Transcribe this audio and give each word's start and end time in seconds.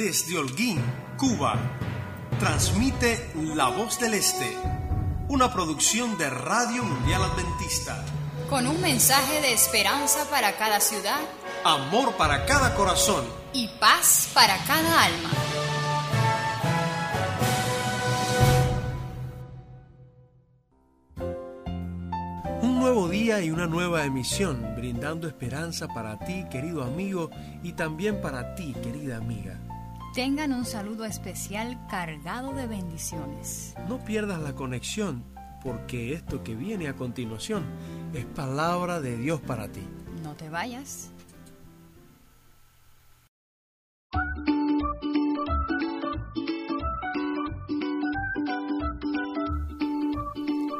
desde 0.00 0.38
Holguín, 0.38 0.82
Cuba. 1.18 1.58
Transmite 2.38 3.32
La 3.54 3.68
Voz 3.68 4.00
del 4.00 4.14
Este, 4.14 4.56
una 5.28 5.52
producción 5.52 6.16
de 6.16 6.30
Radio 6.30 6.82
Mundial 6.82 7.22
Adventista. 7.22 8.02
Con 8.48 8.66
un 8.66 8.80
mensaje 8.80 9.42
de 9.42 9.52
esperanza 9.52 10.24
para 10.30 10.56
cada 10.56 10.80
ciudad, 10.80 11.20
amor 11.64 12.16
para 12.16 12.46
cada 12.46 12.74
corazón 12.74 13.26
y 13.52 13.68
paz 13.78 14.30
para 14.32 14.56
cada 14.64 15.04
alma. 15.04 15.30
Un 22.62 22.78
nuevo 22.80 23.06
día 23.06 23.42
y 23.42 23.50
una 23.50 23.66
nueva 23.66 24.06
emisión, 24.06 24.74
brindando 24.74 25.28
esperanza 25.28 25.88
para 25.88 26.18
ti, 26.20 26.46
querido 26.50 26.82
amigo, 26.82 27.28
y 27.62 27.74
también 27.74 28.22
para 28.22 28.54
ti, 28.54 28.74
querida 28.82 29.18
amiga. 29.18 29.60
Tengan 30.14 30.52
un 30.52 30.64
saludo 30.64 31.04
especial 31.04 31.86
cargado 31.88 32.52
de 32.52 32.66
bendiciones. 32.66 33.76
No 33.88 34.04
pierdas 34.04 34.40
la 34.40 34.56
conexión, 34.56 35.22
porque 35.62 36.14
esto 36.14 36.42
que 36.42 36.56
viene 36.56 36.88
a 36.88 36.96
continuación 36.96 37.64
es 38.12 38.24
palabra 38.24 39.00
de 39.00 39.16
Dios 39.16 39.40
para 39.40 39.68
ti. 39.68 39.86
No 40.24 40.34
te 40.34 40.48
vayas. 40.48 41.12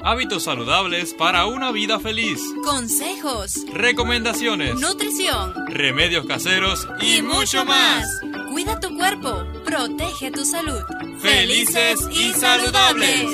Hábitos 0.02 0.44
saludables 0.44 1.12
para 1.12 1.44
una 1.46 1.72
vida 1.72 2.00
feliz. 2.00 2.40
Consejos. 2.64 3.66
Recomendaciones. 3.72 4.80
Nutrición. 4.80 5.54
Remedios 5.66 6.24
caseros 6.26 6.88
y, 7.02 7.20
mucho 7.20 7.64
más. 7.66 8.06
Cuida 8.50 8.80
tu 8.80 8.96
cuerpo. 8.96 9.44
Protege 9.64 10.30
tu 10.30 10.44
salud. 10.44 10.80
Felices 11.20 12.00
y 12.12 12.32
saludables. 12.32 13.30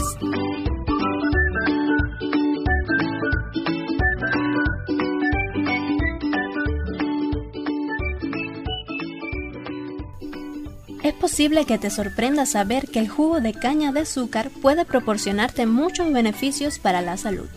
Posible 11.17 11.65
que 11.65 11.79
te 11.79 11.91
sorprenda 11.91 12.47
saber 12.47 12.89
que 12.89 12.99
el 12.99 13.09
jugo 13.09 13.41
de 13.41 13.53
caña 13.53 13.93
de 13.93 14.01
azúcar 14.01 14.51
puede 14.51 14.85
proporcionarte 14.85 15.67
muchos 15.67 16.13
beneficios 16.13 16.79
para 16.79 17.03
la 17.03 17.17
salud. 17.17 17.49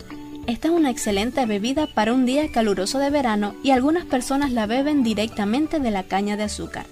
Esta 0.46 0.68
es 0.68 0.74
una 0.74 0.90
excelente 0.90 1.46
bebida 1.46 1.86
para 1.86 2.12
un 2.12 2.26
día 2.26 2.50
caluroso 2.50 2.98
de 2.98 3.10
verano 3.10 3.54
y 3.62 3.70
algunas 3.70 4.04
personas 4.04 4.50
la 4.50 4.66
beben 4.66 5.02
directamente 5.02 5.78
de 5.78 5.90
la 5.90 6.04
caña 6.04 6.36
de 6.36 6.44
azúcar. 6.44 6.86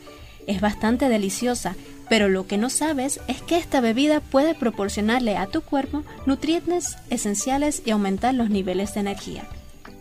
Es 0.46 0.60
bastante 0.60 1.08
deliciosa, 1.08 1.74
pero 2.08 2.28
lo 2.28 2.46
que 2.46 2.58
no 2.58 2.70
sabes 2.70 3.20
es 3.26 3.42
que 3.42 3.56
esta 3.56 3.80
bebida 3.80 4.20
puede 4.20 4.54
proporcionarle 4.54 5.36
a 5.36 5.46
tu 5.46 5.60
cuerpo 5.62 6.04
nutrientes 6.24 6.96
esenciales 7.10 7.82
y 7.84 7.90
aumentar 7.90 8.34
los 8.34 8.48
niveles 8.48 8.94
de 8.94 9.00
energía. 9.00 9.44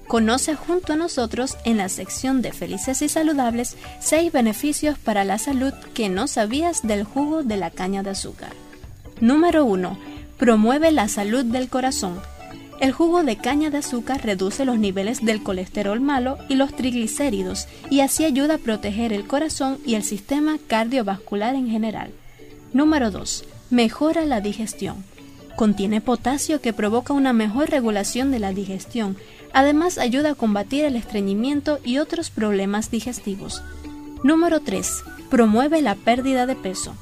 Conoce 0.07 0.55
junto 0.55 0.93
a 0.93 0.95
nosotros 0.95 1.57
en 1.65 1.77
la 1.77 1.89
sección 1.89 2.41
de 2.41 2.53
Felices 2.53 3.01
y 3.01 3.09
Saludables 3.09 3.75
6 3.99 4.31
beneficios 4.31 4.97
para 4.97 5.25
la 5.25 5.37
salud 5.37 5.73
que 5.93 6.07
no 6.07 6.27
sabías 6.27 6.87
del 6.87 7.03
jugo 7.03 7.43
de 7.43 7.57
la 7.57 7.71
caña 7.71 8.03
de 8.03 8.11
azúcar. 8.11 8.53
Número 9.19 9.65
1. 9.65 9.97
Promueve 10.37 10.91
la 10.91 11.09
salud 11.09 11.43
del 11.43 11.67
corazón. 11.67 12.21
El 12.79 12.93
jugo 12.93 13.23
de 13.23 13.35
caña 13.35 13.69
de 13.69 13.79
azúcar 13.79 14.23
reduce 14.23 14.63
los 14.63 14.77
niveles 14.77 15.25
del 15.25 15.43
colesterol 15.43 15.99
malo 15.99 16.37
y 16.47 16.55
los 16.55 16.73
triglicéridos 16.73 17.67
y 17.89 17.99
así 17.99 18.23
ayuda 18.23 18.55
a 18.55 18.59
proteger 18.59 19.11
el 19.11 19.27
corazón 19.27 19.79
y 19.85 19.95
el 19.95 20.03
sistema 20.03 20.57
cardiovascular 20.67 21.55
en 21.55 21.69
general. 21.69 22.11
Número 22.71 23.11
2. 23.11 23.43
Mejora 23.71 24.25
la 24.25 24.39
digestión. 24.39 25.03
Contiene 25.57 26.01
potasio 26.01 26.61
que 26.61 26.71
provoca 26.71 27.13
una 27.13 27.33
mejor 27.33 27.71
regulación 27.71 28.29
de 28.29 28.37
la 28.37 28.53
digestión. 28.53 29.17
Además 29.53 29.97
ayuda 29.97 30.31
a 30.31 30.35
combatir 30.35 30.85
el 30.85 30.95
estreñimiento 30.95 31.79
y 31.83 31.97
otros 31.97 32.29
problemas 32.29 32.91
digestivos. 32.91 33.63
Número 34.23 34.59
3. 34.59 35.03
Promueve 35.29 35.81
la 35.81 35.95
pérdida 35.95 36.45
de 36.45 36.55
peso. 36.55 36.93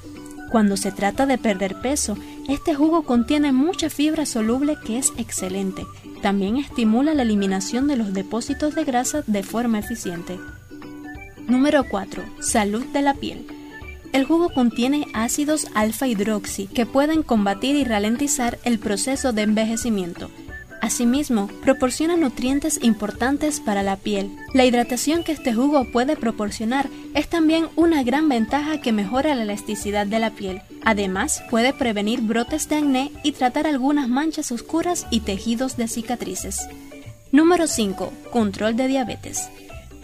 Cuando 0.52 0.78
se 0.78 0.92
trata 0.92 1.26
de 1.26 1.38
perder 1.38 1.82
peso, 1.82 2.18
este 2.48 2.76
jugo 2.76 3.04
contiene 3.04 3.52
mucha 3.52 3.90
fibra 3.90 4.26
soluble 4.26 4.78
que 4.86 4.98
es 4.98 5.12
excelente. 5.18 5.86
También 6.22 6.58
estimula 6.58 7.14
la 7.14 7.24
eliminación 7.24 7.88
de 7.88 7.98
los 7.98 8.14
depósitos 8.14 8.76
de 8.76 8.84
grasa 8.84 9.24
de 9.28 9.44
forma 9.44 9.80
eficiente. 9.80 10.40
Número 11.48 11.84
4. 11.90 12.24
Salud 12.40 12.86
de 12.86 13.02
la 13.02 13.14
piel. 13.14 13.46
El 14.14 14.24
jugo 14.24 14.50
contiene 14.50 15.08
ácidos 15.14 15.68
alfa-hidroxi 15.74 16.68
que 16.68 16.86
pueden 16.86 17.22
combatir 17.22 17.76
y 17.76 17.84
ralentizar 17.84 18.58
el 18.64 18.80
proceso 18.80 19.34
de 19.34 19.42
envejecimiento. 19.42 20.30
Asimismo, 20.86 21.48
proporciona 21.64 22.16
nutrientes 22.16 22.78
importantes 22.84 23.60
para 23.60 23.82
la 23.82 23.96
piel. 23.96 24.30
La 24.54 24.66
hidratación 24.66 25.24
que 25.24 25.32
este 25.32 25.52
jugo 25.52 25.86
puede 25.86 26.16
proporcionar 26.16 26.92
es 27.16 27.28
también 27.28 27.70
una 27.76 28.04
gran 28.04 28.30
ventaja 28.30 28.80
que 28.82 28.92
mejora 28.92 29.34
la 29.34 29.42
elasticidad 29.42 30.06
de 30.06 30.20
la 30.20 30.30
piel. 30.30 30.62
Además, 30.84 31.42
puede 31.50 31.74
prevenir 31.74 32.22
brotes 32.22 32.70
de 32.70 32.76
acné 32.76 33.12
y 33.24 33.32
tratar 33.32 33.66
algunas 33.66 34.10
manchas 34.10 34.52
oscuras 34.52 35.08
y 35.10 35.22
tejidos 35.22 35.76
de 35.76 35.88
cicatrices. 35.88 36.60
Número 37.32 37.66
5. 37.66 38.14
Control 38.30 38.76
de 38.76 38.88
diabetes. 38.88 39.50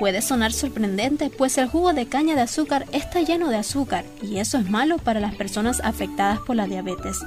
Puede 0.02 0.24
sonar 0.24 0.52
sorprendente, 0.52 1.30
pues 1.30 1.60
el 1.60 1.68
jugo 1.68 1.94
de 1.94 2.08
caña 2.08 2.34
de 2.34 2.42
azúcar 2.42 2.88
está 2.92 3.22
lleno 3.22 3.50
de 3.50 3.58
azúcar 3.58 4.04
y 4.20 4.38
eso 4.38 4.58
es 4.58 4.68
malo 4.68 4.98
para 4.98 5.20
las 5.20 5.36
personas 5.36 5.80
afectadas 5.84 6.40
por 6.40 6.56
la 6.56 6.66
diabetes. 6.66 7.20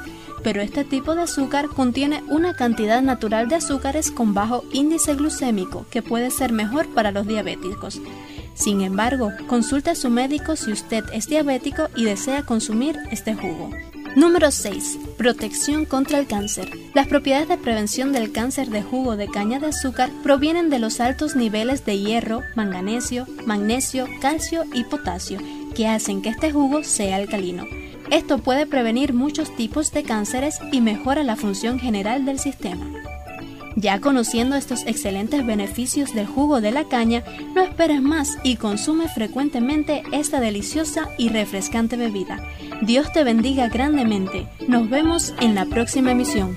Pero 0.43 0.61
este 0.61 0.83
tipo 0.83 1.15
de 1.15 1.23
azúcar 1.23 1.69
contiene 1.69 2.25
una 2.31 2.57
cantidad 2.57 3.01
natural 3.01 3.49
de 3.49 3.55
azúcares 3.55 4.11
con 4.11 4.35
bajo 4.35 4.65
índice 4.73 5.15
glucémico 5.15 5.87
que 5.89 6.03
puede 6.03 6.33
ser 6.33 6.51
mejor 6.51 6.93
para 6.93 7.13
los 7.13 7.29
diabéticos. 7.29 8.01
Sin 8.55 8.81
embargo, 8.81 9.31
consulte 9.47 9.91
a 9.91 9.95
su 9.95 10.11
médico 10.11 10.57
si 10.57 10.73
usted 10.73 11.05
es 11.13 11.29
diabético 11.29 11.87
y 11.95 12.03
desea 12.03 12.43
consumir 12.43 12.99
este 13.13 13.37
jugo. 13.37 13.71
Número 14.17 14.53
6. 14.53 14.99
Protección 15.19 15.85
contra 15.87 16.21
el 16.21 16.29
cáncer. 16.29 16.71
Las 16.95 17.09
propiedades 17.09 17.49
de 17.49 17.59
prevención 17.59 18.13
del 18.13 18.31
cáncer 18.31 18.69
de 18.71 18.81
jugo 18.81 19.17
de 19.17 19.27
caña 19.27 19.59
de 19.59 19.67
azúcar 19.67 20.09
provienen 20.23 20.71
de 20.71 20.79
los 20.79 21.01
altos 21.01 21.35
niveles 21.35 21.85
de 21.85 21.99
hierro, 21.99 22.43
manganesio, 22.55 23.27
magnesio, 23.45 24.07
calcio 24.21 24.63
y 24.73 24.85
potasio, 24.85 25.41
que 25.75 25.89
hacen 25.89 26.23
que 26.23 26.29
este 26.29 26.53
jugo 26.53 26.85
sea 26.85 27.17
alcalino. 27.17 27.65
Esto 28.13 28.39
puede 28.39 28.67
prevenir 28.67 29.15
muchos 29.15 29.55
tipos 29.57 29.91
de 29.91 30.05
cánceres 30.05 30.61
y 30.71 30.81
mejora 30.81 31.25
la 31.25 31.35
función 31.35 31.81
general 31.81 32.25
del 32.25 32.39
sistema. 32.39 32.87
Ya 33.77 34.01
conociendo 34.01 34.57
estos 34.57 34.87
excelentes 34.87 35.45
beneficios 35.45 36.15
del 36.15 36.27
jugo 36.27 36.61
de 36.61 36.71
la 36.71 36.85
caña, 36.85 37.25
no 37.55 37.63
esperes 37.63 38.01
más 38.03 38.39
y 38.43 38.57
consume 38.57 39.09
frecuentemente 39.09 40.03
esta 40.13 40.41
deliciosa 40.41 41.09
y 41.19 41.29
refrescante 41.29 41.97
bebida. 41.97 42.41
Dios 42.83 43.13
te 43.13 43.25
bendiga 43.25 43.69
grandemente. 43.69 44.47
Nos 44.69 44.89
vemos 44.89 45.35
en 45.41 45.55
la 45.55 45.65
próxima 45.65 46.13
emisión. 46.13 46.57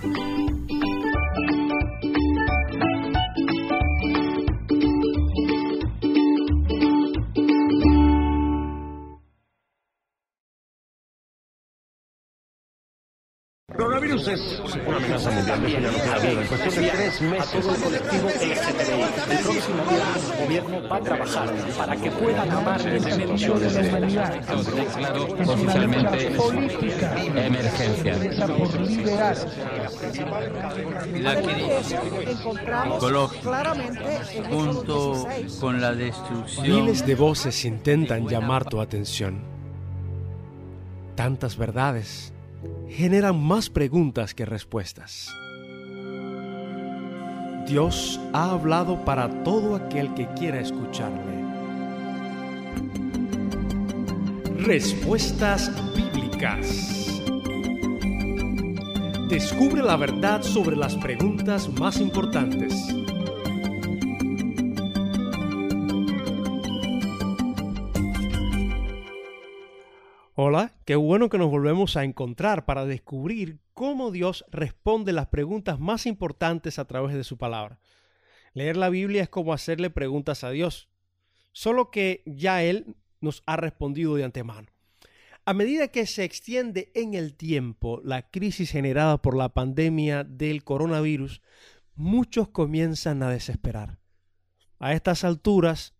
Coronavirus 13.77 14.27
es 14.27 14.59
una 14.87 14.97
amenaza 14.97 15.29
mundial. 15.29 15.85
En 15.85 16.47
cuestión 16.47 16.83
de 16.83 16.89
tres 16.89 17.21
meses, 17.21 17.53
el 17.53 17.83
colectivo 17.83 18.27
LGTBI, 18.27 19.01
el 19.31 19.39
próximo 19.43 19.83
día 19.85 20.07
el 20.15 20.43
gobierno 20.43 20.89
va 20.89 20.95
a 20.97 21.01
trabajar 21.01 21.49
para 21.77 21.95
que 21.95 22.11
pueda 22.11 22.43
tomar 22.45 22.83
decisiones 22.83 23.73
de 23.75 23.87
humanidad. 23.87 24.33
declaró 24.33 25.23
oficialmente 25.25 26.27
emergencia. 27.35 28.17
La 31.21 31.41
crisis 31.41 31.95
ecológica, 32.95 33.75
junto 34.49 35.27
con 35.59 35.79
la 35.81 35.93
destrucción. 35.93 36.67
Miles 36.67 37.05
de 37.05 37.15
voces 37.15 37.63
intentan 37.65 38.27
llamar 38.27 38.65
tu 38.65 38.81
atención. 38.81 39.39
Tantas 41.15 41.57
verdades 41.57 42.33
generan 42.89 43.41
más 43.41 43.69
preguntas 43.69 44.33
que 44.33 44.45
respuestas. 44.45 45.29
Dios 47.67 48.19
ha 48.33 48.51
hablado 48.51 49.03
para 49.03 49.43
todo 49.43 49.75
aquel 49.75 50.13
que 50.13 50.27
quiera 50.37 50.61
escucharle. 50.61 51.43
Respuestas 54.59 55.71
bíblicas. 55.95 57.21
Descubre 59.29 59.83
la 59.83 59.97
verdad 59.97 60.41
sobre 60.41 60.77
las 60.77 60.95
preguntas 60.95 61.69
más 61.77 61.99
importantes. 61.99 62.73
Hola, 70.39 70.75
qué 70.85 70.95
bueno 70.95 71.29
que 71.29 71.39
nos 71.39 71.49
volvemos 71.49 71.97
a 71.97 72.03
encontrar 72.03 72.65
para 72.65 72.85
descubrir 72.85 73.57
cómo 73.73 74.11
Dios 74.11 74.45
responde 74.51 75.11
las 75.11 75.29
preguntas 75.29 75.79
más 75.79 76.05
importantes 76.05 76.77
a 76.77 76.85
través 76.85 77.15
de 77.15 77.23
su 77.23 77.39
palabra. 77.39 77.79
Leer 78.53 78.77
la 78.77 78.89
Biblia 78.89 79.23
es 79.23 79.29
como 79.29 79.51
hacerle 79.51 79.89
preguntas 79.89 80.43
a 80.43 80.51
Dios, 80.51 80.89
solo 81.53 81.89
que 81.89 82.21
ya 82.27 82.61
Él 82.61 82.97
nos 83.19 83.41
ha 83.47 83.55
respondido 83.55 84.13
de 84.13 84.25
antemano. 84.25 84.67
A 85.43 85.55
medida 85.55 85.87
que 85.87 86.05
se 86.05 86.23
extiende 86.23 86.91
en 86.93 87.15
el 87.15 87.33
tiempo 87.33 87.99
la 88.03 88.29
crisis 88.29 88.69
generada 88.69 89.19
por 89.19 89.35
la 89.35 89.49
pandemia 89.49 90.23
del 90.23 90.63
coronavirus, 90.63 91.41
muchos 91.95 92.49
comienzan 92.49 93.23
a 93.23 93.31
desesperar. 93.31 93.97
A 94.77 94.93
estas 94.93 95.23
alturas, 95.23 95.95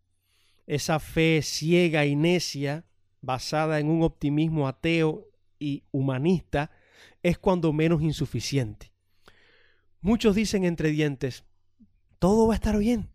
esa 0.68 1.00
fe 1.00 1.42
ciega 1.42 2.06
y 2.06 2.16
necia 2.16 2.87
basada 3.22 3.80
en 3.80 3.90
un 3.90 4.04
optimismo 4.04 4.68
ateo 4.68 5.28
y 5.60 5.84
humanista 5.92 6.72
es 7.24 7.38
cuando 7.38 7.74
menos 7.74 8.02
insuficiente. 8.02 8.92
Muchos 10.02 10.36
dicen 10.36 10.64
entre 10.64 10.90
dientes, 10.90 11.44
todo 12.20 12.48
va 12.48 12.54
a 12.54 12.56
estar 12.56 12.78
bien. 12.78 13.10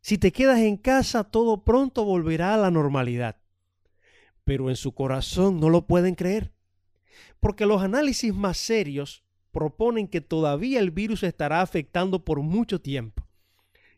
Si 0.00 0.18
te 0.18 0.32
quedas 0.32 0.58
en 0.60 0.76
casa, 0.76 1.24
todo 1.24 1.64
pronto 1.64 2.04
volverá 2.04 2.54
a 2.54 2.58
la 2.58 2.70
normalidad. 2.70 3.36
Pero 4.44 4.68
en 4.68 4.76
su 4.76 4.92
corazón 4.92 5.60
no 5.60 5.70
lo 5.70 5.86
pueden 5.86 6.14
creer, 6.14 6.52
porque 7.40 7.66
los 7.66 7.82
análisis 7.82 8.34
más 8.34 8.58
serios 8.58 9.24
proponen 9.50 10.08
que 10.08 10.20
todavía 10.20 10.80
el 10.80 10.90
virus 10.90 11.22
estará 11.22 11.62
afectando 11.62 12.24
por 12.24 12.40
mucho 12.42 12.80
tiempo, 12.80 13.26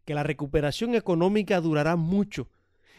que 0.04 0.14
la 0.14 0.22
recuperación 0.22 0.94
económica 0.94 1.60
durará 1.60 1.96
mucho 1.96 2.48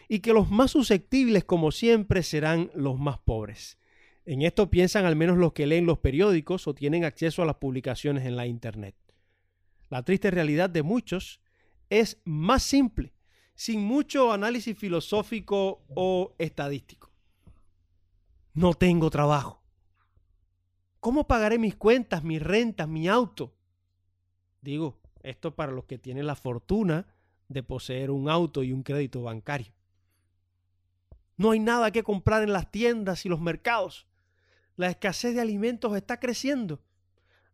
y 0.08 0.20
que 0.20 0.32
los 0.32 0.50
más 0.50 0.70
susceptibles, 0.70 1.44
como 1.44 1.70
siempre, 1.70 2.22
serán 2.22 2.70
los 2.74 2.98
más 2.98 3.18
pobres. 3.18 3.78
En 4.24 4.42
esto 4.42 4.70
piensan 4.70 5.04
al 5.04 5.16
menos 5.16 5.36
los 5.38 5.52
que 5.52 5.66
leen 5.66 5.86
los 5.86 5.98
periódicos 5.98 6.66
o 6.66 6.74
tienen 6.74 7.04
acceso 7.04 7.42
a 7.42 7.46
las 7.46 7.56
publicaciones 7.56 8.24
en 8.26 8.36
la 8.36 8.46
Internet. 8.46 8.96
La 9.90 10.02
triste 10.02 10.30
realidad 10.30 10.68
de 10.68 10.82
muchos 10.82 11.40
es 11.90 12.20
más 12.24 12.62
simple, 12.62 13.14
sin 13.54 13.80
mucho 13.80 14.32
análisis 14.32 14.76
filosófico 14.76 15.84
o 15.94 16.34
estadístico. 16.38 17.10
No 18.54 18.74
tengo 18.74 19.08
trabajo. 19.10 19.62
¿Cómo 21.00 21.26
pagaré 21.26 21.58
mis 21.58 21.76
cuentas, 21.76 22.24
mis 22.24 22.42
rentas, 22.42 22.88
mi 22.88 23.08
auto? 23.08 23.54
Digo, 24.60 25.00
esto 25.22 25.54
para 25.54 25.72
los 25.72 25.84
que 25.84 25.98
tienen 25.98 26.26
la 26.26 26.34
fortuna 26.34 27.06
de 27.48 27.62
poseer 27.62 28.10
un 28.10 28.28
auto 28.28 28.62
y 28.62 28.72
un 28.72 28.82
crédito 28.82 29.22
bancario. 29.22 29.72
No 31.38 31.52
hay 31.52 31.60
nada 31.60 31.92
que 31.92 32.02
comprar 32.02 32.42
en 32.42 32.52
las 32.52 32.70
tiendas 32.70 33.24
y 33.24 33.28
los 33.28 33.40
mercados. 33.40 34.06
La 34.76 34.90
escasez 34.90 35.34
de 35.34 35.40
alimentos 35.40 35.96
está 35.96 36.20
creciendo. 36.20 36.82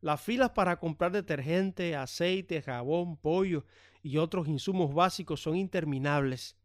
Las 0.01 0.21
filas 0.21 0.51
para 0.51 0.81
comprar 0.81 1.13
detergente, 1.13 1.95
aceite, 1.95 2.61
jabón, 2.63 3.17
pollo 3.17 3.65
y 4.03 4.17
otros 4.17 4.49
insumos 4.49 4.93
básicos 4.95 5.41
son 5.41 5.57
interminables. 5.57 6.57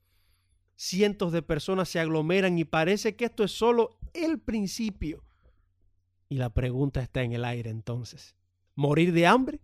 Cientos 0.76 1.34
de 1.34 1.42
personas 1.42 1.90
se 1.90 2.00
aglomeran 2.00 2.58
y 2.58 2.64
parece 2.64 3.16
que 3.16 3.26
esto 3.26 3.44
es 3.44 3.52
solo 3.52 4.00
el 4.14 4.40
principio. 4.40 5.24
Y 6.30 6.36
la 6.36 6.54
pregunta 6.54 7.02
está 7.02 7.22
en 7.22 7.34
el 7.34 7.44
aire 7.44 7.70
entonces. 7.70 8.36
¿Morir 8.76 9.12
de 9.12 9.28
hambre 9.28 9.62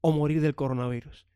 o 0.00 0.12
morir 0.12 0.40
del 0.40 0.54
coronavirus? 0.54 1.26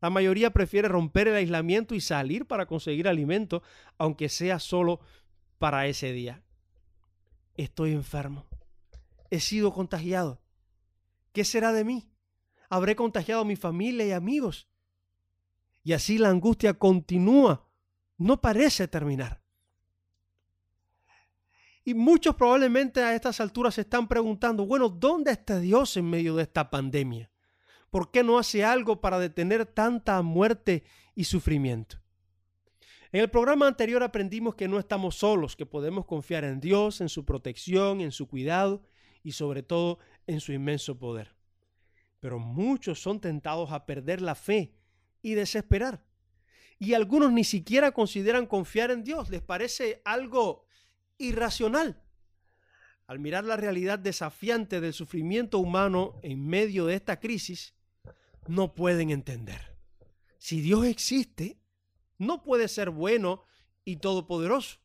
La 0.00 0.10
mayoría 0.10 0.50
prefiere 0.50 0.88
romper 0.88 1.28
el 1.28 1.36
aislamiento 1.36 1.94
y 1.94 2.00
salir 2.00 2.46
para 2.46 2.66
conseguir 2.66 3.06
alimento, 3.06 3.62
aunque 3.98 4.28
sea 4.28 4.58
solo 4.58 5.00
para 5.58 5.86
ese 5.86 6.12
día. 6.12 6.42
Estoy 7.54 7.92
enfermo. 7.92 8.46
He 9.30 9.40
sido 9.40 9.72
contagiado. 9.72 10.42
¿Qué 11.32 11.44
será 11.44 11.72
de 11.72 11.84
mí? 11.84 12.10
¿Habré 12.70 12.96
contagiado 12.96 13.42
a 13.42 13.44
mi 13.44 13.56
familia 13.56 14.06
y 14.06 14.12
amigos? 14.12 14.68
Y 15.82 15.92
así 15.92 16.18
la 16.18 16.30
angustia 16.30 16.74
continúa. 16.74 17.68
No 18.16 18.40
parece 18.40 18.88
terminar. 18.88 19.42
Y 21.84 21.94
muchos 21.94 22.34
probablemente 22.36 23.02
a 23.02 23.14
estas 23.14 23.40
alturas 23.40 23.74
se 23.74 23.82
están 23.82 24.06
preguntando, 24.06 24.66
bueno, 24.66 24.88
¿dónde 24.88 25.32
está 25.32 25.58
Dios 25.58 25.96
en 25.96 26.08
medio 26.08 26.36
de 26.36 26.42
esta 26.42 26.70
pandemia? 26.70 27.29
¿Por 27.90 28.10
qué 28.12 28.22
no 28.22 28.38
hace 28.38 28.64
algo 28.64 29.00
para 29.00 29.18
detener 29.18 29.66
tanta 29.66 30.22
muerte 30.22 30.84
y 31.14 31.24
sufrimiento? 31.24 31.98
En 33.12 33.20
el 33.20 33.28
programa 33.28 33.66
anterior 33.66 34.04
aprendimos 34.04 34.54
que 34.54 34.68
no 34.68 34.78
estamos 34.78 35.16
solos, 35.16 35.56
que 35.56 35.66
podemos 35.66 36.06
confiar 36.06 36.44
en 36.44 36.60
Dios, 36.60 37.00
en 37.00 37.08
su 37.08 37.24
protección, 37.24 38.00
en 38.00 38.12
su 38.12 38.28
cuidado 38.28 38.82
y 39.24 39.32
sobre 39.32 39.64
todo 39.64 39.98
en 40.28 40.40
su 40.40 40.52
inmenso 40.52 40.96
poder. 40.96 41.34
Pero 42.20 42.38
muchos 42.38 43.02
son 43.02 43.20
tentados 43.20 43.72
a 43.72 43.84
perder 43.84 44.22
la 44.22 44.36
fe 44.36 44.76
y 45.22 45.34
desesperar. 45.34 46.04
Y 46.78 46.94
algunos 46.94 47.32
ni 47.32 47.42
siquiera 47.42 47.90
consideran 47.90 48.46
confiar 48.46 48.92
en 48.92 49.02
Dios, 49.02 49.28
les 49.28 49.42
parece 49.42 50.00
algo 50.04 50.66
irracional. 51.18 52.00
Al 53.08 53.18
mirar 53.18 53.44
la 53.44 53.56
realidad 53.56 53.98
desafiante 53.98 54.80
del 54.80 54.92
sufrimiento 54.92 55.58
humano 55.58 56.20
en 56.22 56.46
medio 56.46 56.86
de 56.86 56.94
esta 56.94 57.18
crisis, 57.18 57.74
no 58.50 58.74
pueden 58.74 59.10
entender. 59.10 59.76
Si 60.38 60.60
Dios 60.60 60.84
existe, 60.84 61.60
no 62.18 62.42
puede 62.42 62.68
ser 62.68 62.90
bueno 62.90 63.44
y 63.84 63.96
todopoderoso. 63.96 64.78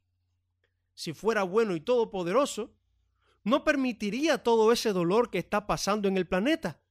Si 0.94 1.14
fuera 1.14 1.44
bueno 1.44 1.76
y 1.76 1.82
todopoderoso, 1.82 2.76
no 3.44 3.64
permitiría 3.64 4.44
todo 4.44 4.72
ese 4.72 4.94
dolor 4.94 5.30
que 5.30 5.40
está 5.40 5.68
pasando 5.68 6.08
en 6.08 6.18
el 6.18 6.28
planeta. 6.28 6.82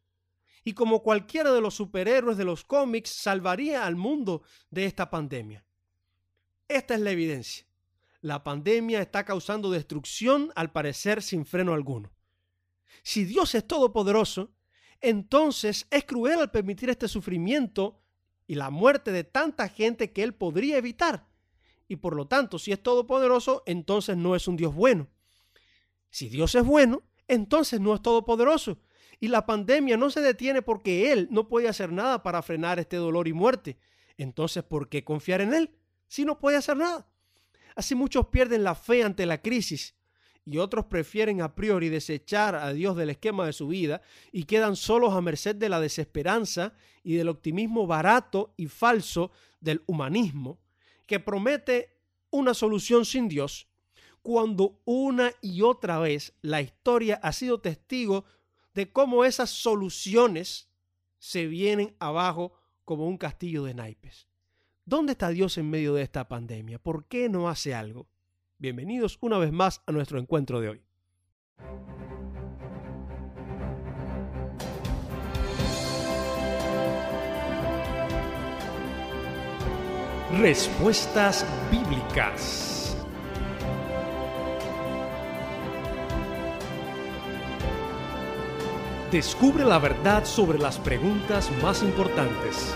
Y 0.65 0.73
como 0.73 1.03
cualquiera 1.03 1.53
de 1.53 1.61
los 1.61 1.75
superhéroes 1.75 2.37
de 2.37 2.45
los 2.45 2.65
cómics, 2.65 3.11
salvaría 3.11 3.87
al 3.87 3.97
mundo 3.97 4.43
de 4.71 4.87
esta 4.87 5.11
pandemia. 5.11 5.65
Esta 6.69 6.95
es 6.95 7.01
la 7.01 7.11
evidencia. 7.11 7.67
La 8.21 8.43
pandemia 8.43 9.01
está 9.01 9.25
causando 9.25 9.71
destrucción 9.71 10.51
al 10.57 10.73
parecer 10.73 11.23
sin 11.23 11.45
freno 11.45 11.75
alguno. 11.75 12.13
Si 13.03 13.25
Dios 13.25 13.55
es 13.55 13.67
todopoderoso, 13.67 14.55
entonces 15.01 15.87
es 15.91 16.05
cruel 16.05 16.41
al 16.41 16.51
permitir 16.51 16.91
este 16.91 17.09
sufrimiento 17.09 18.01
y 18.47 18.55
la 18.55 18.71
muerte 18.71 19.13
de 19.13 19.25
tanta 19.25 19.69
gente 19.69 20.13
que 20.13 20.23
él 20.23 20.35
podría 20.35 20.77
evitar. 20.77 21.27
Y 21.89 21.97
por 21.97 22.17
lo 22.17 22.27
tanto, 22.27 22.59
si 22.59 22.73
es 22.73 22.83
todopoderoso, 22.83 23.63
entonces 23.67 24.17
no 24.17 24.35
es 24.35 24.49
un 24.49 24.57
Dios 24.57 24.75
bueno. 24.75 25.09
Si 26.11 26.29
Dios 26.29 26.55
es 26.55 26.65
bueno, 26.65 27.03
entonces 27.29 27.81
no 27.81 27.95
es 27.95 28.03
todopoderoso. 28.03 28.79
Y 29.21 29.29
la 29.29 29.47
pandemia 29.47 29.97
no 29.97 30.11
se 30.11 30.21
detiene 30.21 30.63
porque 30.63 31.13
Él 31.13 31.29
no 31.31 31.49
puede 31.49 31.69
hacer 31.69 31.93
nada 31.93 32.23
para 32.23 32.43
frenar 32.43 32.79
este 32.79 32.97
dolor 32.97 33.29
y 33.29 33.33
muerte. 33.33 33.79
Entonces, 34.17 34.63
¿por 34.63 34.89
qué 34.89 35.05
confiar 35.05 35.41
en 35.41 35.55
Él 35.55 35.77
si 36.09 36.25
no 36.25 36.39
puede 36.39 36.57
hacer 36.57 36.77
nada? 36.77 37.09
Así 37.77 37.95
muchos 37.95 38.29
pierden 38.29 38.65
la 38.65 38.75
fe 38.75 39.03
ante 39.03 39.27
la 39.27 39.43
crisis 39.43 39.95
y 40.47 40.59
otros 40.59 40.87
prefieren 40.87 41.41
a 41.41 41.55
priori 41.55 41.89
desechar 41.89 42.55
a 42.55 42.73
Dios 42.73 42.97
del 42.97 43.11
esquema 43.11 43.47
de 43.47 43.53
su 43.53 43.69
vida 43.69 44.03
y 44.31 44.45
quedan 44.45 44.77
solos 44.77 45.15
a 45.15 45.21
merced 45.21 45.57
de 45.57 45.69
la 45.69 45.81
desesperanza 45.81 46.75
y 47.03 47.15
del 47.15 47.29
optimismo 47.29 47.87
barato 47.87 48.55
y 48.57 48.67
falso 48.67 49.31
del 49.61 49.83
humanismo, 49.87 50.59
que 51.07 51.21
promete 51.21 51.97
una 52.31 52.53
solución 52.53 53.05
sin 53.05 53.29
Dios, 53.29 53.69
cuando 54.23 54.81
una 54.85 55.33
y 55.41 55.63
otra 55.63 55.99
vez 55.99 56.35
la 56.43 56.61
historia 56.61 57.21
ha 57.23 57.33
sido 57.33 57.61
testigo 57.61 58.25
de 58.75 58.91
cómo 58.91 59.25
esas 59.25 59.51
soluciones 59.51 60.69
se 61.19 61.47
vienen 61.47 61.95
abajo 61.99 62.53
como 62.85 63.07
un 63.07 63.17
castillo 63.17 63.65
de 63.65 63.75
naipes. 63.75 64.29
¿Dónde 64.85 65.13
está 65.13 65.31
Dios 65.31 65.57
en 65.57 65.71
medio 65.71 65.95
de 65.95 66.03
esta 66.03 66.29
pandemia? 66.29 66.79
¿Por 66.79 67.07
qué 67.07 67.29
no 67.31 67.49
hace 67.49 67.75
algo? 67.75 68.09
Bienvenidos 68.59 69.19
una 69.21 69.37
vez 69.39 69.51
más 69.51 69.83
a 69.85 69.93
nuestro 69.93 70.19
encuentro 70.19 70.61
de 70.61 70.69
hoy. 70.69 70.83
Respuestas 80.39 81.45
bíblicas. 81.71 82.97
Descubre 89.11 89.65
la 89.65 89.79
verdad 89.79 90.25
sobre 90.25 90.59
las 90.59 90.79
preguntas 90.79 91.51
más 91.61 91.83
importantes. 91.83 92.75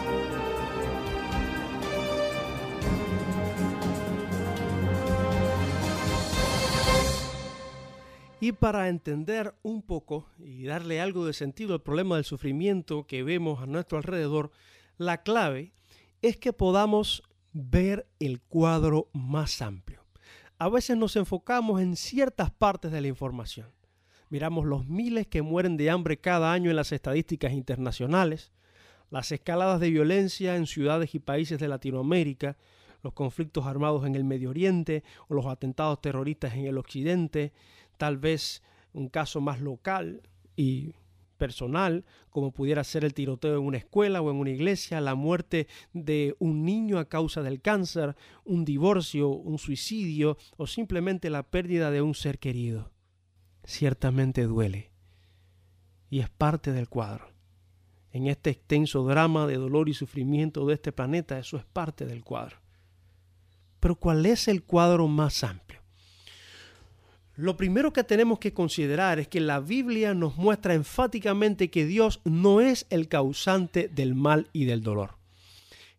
Y 8.49 8.53
para 8.53 8.89
entender 8.89 9.55
un 9.63 9.83
poco 9.83 10.27
y 10.39 10.65
darle 10.65 11.03
algo 11.03 11.27
de 11.27 11.35
sentido 11.35 11.75
al 11.75 11.83
problema 11.83 12.17
del 12.17 12.25
sufrimiento 12.25 13.07
que 13.07 13.23
vemos 13.23 13.61
a 13.61 13.67
nuestro 13.67 13.99
alrededor, 13.99 14.53
la 14.97 15.23
clave 15.23 15.75
es 16.23 16.39
que 16.39 16.55
podamos 16.55 17.23
ver 17.53 18.09
el 18.21 18.41
cuadro 18.41 19.11
más 19.13 19.61
amplio. 19.61 20.03
a 20.59 20.71
veces 20.71 20.97
nos 20.97 21.17
enfocamos 21.17 21.83
en 21.83 21.95
ciertas 21.95 22.51
partes 22.51 22.91
de 22.91 23.03
la 23.03 23.09
información. 23.09 23.69
Miramos 24.31 24.65
los 24.65 24.87
miles 24.87 25.27
que 25.27 25.43
mueren 25.43 25.77
de 25.77 25.91
hambre 25.91 26.17
cada 26.17 26.51
año 26.51 26.71
en 26.71 26.77
las 26.77 26.93
estadísticas 26.93 27.53
internacionales, 27.53 28.51
las 29.11 29.31
escaladas 29.31 29.79
de 29.79 29.91
violencia 29.91 30.57
en 30.57 30.67
ciudades 30.67 31.15
y 31.15 31.19
países 31.19 31.59
de 31.59 31.69
Latinoamérica, 31.69 32.57
los 33.03 33.13
conflictos 33.13 33.67
armados 33.67 34.07
en 34.07 34.15
el 34.15 34.25
Medio 34.25 34.51
Oriente 34.51 35.05
o 35.29 35.35
los 35.35 35.45
atentados 35.45 36.01
terroristas 36.01 36.55
en 36.55 36.65
el 36.65 36.79
Occidente, 36.79 37.53
tal 37.99 38.17
vez 38.17 38.63
un 38.95 39.09
caso 39.09 39.43
más 39.43 39.61
local 39.61 40.23
y 40.57 40.95
personal, 41.37 42.05
como 42.31 42.53
pudiera 42.53 42.83
ser 42.85 43.05
el 43.05 43.15
tiroteo 43.15 43.59
en 43.59 43.65
una 43.65 43.79
escuela 43.79 44.21
o 44.21 44.31
en 44.31 44.37
una 44.37 44.51
iglesia, 44.51 45.01
la 45.01 45.15
muerte 45.15 45.69
de 45.93 46.35
un 46.39 46.65
niño 46.65 46.99
a 46.99 47.09
causa 47.09 47.43
del 47.43 47.63
cáncer, 47.63 48.17
un 48.45 48.65
divorcio, 48.65 49.29
un 49.29 49.59
suicidio 49.59 50.37
o 50.57 50.67
simplemente 50.67 51.31
la 51.31 51.45
pérdida 51.45 51.91
de 51.91 52.03
un 52.03 52.15
ser 52.15 52.39
querido. 52.39 52.91
Ciertamente 53.65 54.45
duele 54.45 54.91
y 56.11 56.21
es 56.21 56.29
parte 56.29 56.73
del 56.73 56.89
cuadro. 56.89 57.31
En 58.11 58.27
este 58.27 58.51
extenso 58.51 59.05
drama 59.05 59.47
de 59.47 59.57
dolor 59.57 59.89
y 59.89 59.95
sufrimiento 59.95 60.67
de 60.67 60.75
este 60.75 60.93
planeta, 60.93 61.39
eso 61.39 61.57
es 61.57 61.65
parte 61.65 62.07
del 62.07 62.25
cuadro. 62.25 62.57
Pero 63.81 63.97
¿cuál 63.97 64.27
es 64.27 64.49
el 64.49 64.65
cuadro 64.65 65.07
más 65.07 65.45
amplio? 65.45 65.78
Lo 67.39 67.57
primero 67.57 67.93
que 67.93 68.03
tenemos 68.03 68.41
que 68.41 68.53
considerar 68.53 69.21
es 69.21 69.29
que 69.29 69.39
la 69.39 69.61
Biblia 69.61 70.13
nos 70.13 70.37
muestra 70.37 70.75
enfáticamente 70.75 71.71
que 71.71 71.87
Dios 71.87 72.21
no 72.25 72.61
es 72.61 72.85
el 72.91 73.07
causante 73.07 73.87
del 73.87 74.17
mal 74.17 74.49
y 74.53 74.65
del 74.65 74.83
dolor. 74.83 75.19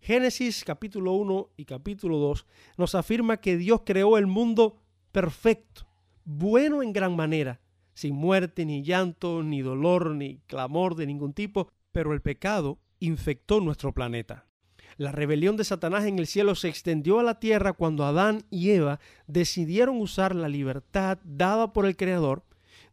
Génesis 0.02 0.66
capítulo 0.66 1.14
1 1.14 1.52
y 1.56 1.64
capítulo 1.64 2.18
2 2.18 2.46
nos 2.76 2.94
afirma 2.94 3.38
que 3.38 3.56
Dios 3.56 3.84
creó 3.86 4.18
el 4.18 4.28
mundo 4.28 4.82
perfecto, 5.14 5.88
bueno 6.26 6.84
en 6.84 6.92
gran 6.92 7.16
manera, 7.16 7.62
sin 7.94 8.16
muerte, 8.16 8.66
ni 8.66 8.84
llanto, 8.84 9.42
ni 9.42 9.62
dolor, 9.62 10.16
ni 10.16 10.40
clamor 10.40 10.96
de 10.96 11.08
ningún 11.08 11.32
tipo, 11.32 11.70
pero 11.94 12.12
el 12.12 12.20
pecado 12.20 12.80
infectó 13.00 13.62
nuestro 13.62 13.94
planeta. 13.94 14.49
La 14.98 15.12
rebelión 15.12 15.58
de 15.58 15.64
Satanás 15.64 16.06
en 16.06 16.20
el 16.20 16.28
cielo 16.28 16.56
se 16.56 16.68
extendió 16.68 17.20
a 17.20 17.24
la 17.24 17.40
tierra 17.40 17.74
cuando 17.74 18.06
Adán 18.06 18.44
y 18.50 18.72
Eva 18.72 19.00
decidieron 19.28 20.00
usar 20.02 20.36
la 20.36 20.50
libertad 20.50 21.20
dada 21.24 21.74
por 21.74 21.86
el 21.86 21.96
Creador, 21.96 22.44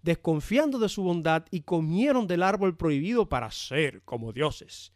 desconfiando 0.03 0.79
de 0.79 0.89
su 0.89 1.03
bondad 1.03 1.45
y 1.51 1.63
comieron 1.63 2.27
del 2.27 2.43
árbol 2.43 2.77
prohibido 2.77 3.29
para 3.29 3.51
ser 3.51 4.03
como 4.03 4.33
dioses. 4.33 4.93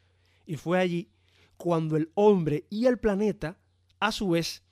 Y 0.47 0.57
fue 0.57 0.79
allí 0.79 1.11
cuando 1.57 1.97
el 1.97 2.11
hombre 2.15 2.67
y 2.71 2.87
el 2.87 2.99
planeta, 2.99 3.59
a 3.99 4.13
su 4.13 4.31
vez, 4.31 4.63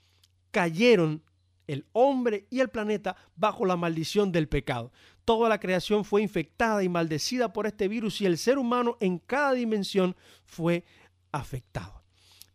cayeron 0.51 1.23
el 1.67 1.87
hombre 1.93 2.47
y 2.51 2.61
el 2.61 2.71
planeta 2.71 3.17
bajo 3.37 3.67
la 3.67 3.77
maldición 3.77 4.33
del 4.33 4.49
pecado. 4.49 4.91
Toda 5.25 5.49
la 5.49 5.61
creación 5.61 6.05
fue 6.05 6.23
infectada 6.23 6.83
y 6.83 6.89
maldecida 6.89 7.53
por 7.53 7.67
este 7.67 7.89
virus 7.89 8.21
y 8.21 8.27
el 8.27 8.39
ser 8.39 8.59
humano 8.59 8.97
en 9.01 9.19
cada 9.19 9.53
dimensión 9.53 10.17
fue 10.47 10.85
afectado. 11.31 11.98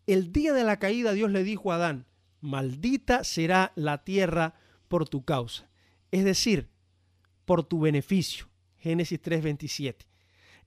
El 0.06 0.32
día 0.32 0.54
de 0.54 0.64
la 0.64 0.80
caída 0.80 1.14
Dios 1.14 1.32
le 1.32 1.44
dijo 1.44 1.72
a 1.72 1.76
Adán, 1.76 2.06
maldita 2.42 3.24
será 3.24 3.72
la 3.76 4.04
tierra 4.04 4.56
por 4.88 5.08
tu 5.08 5.24
causa, 5.24 5.70
es 6.12 6.26
decir, 6.26 6.70
por 7.46 7.64
tu 7.64 7.80
beneficio. 7.80 8.50
Génesis 8.78 9.22
3:27. 9.22 10.06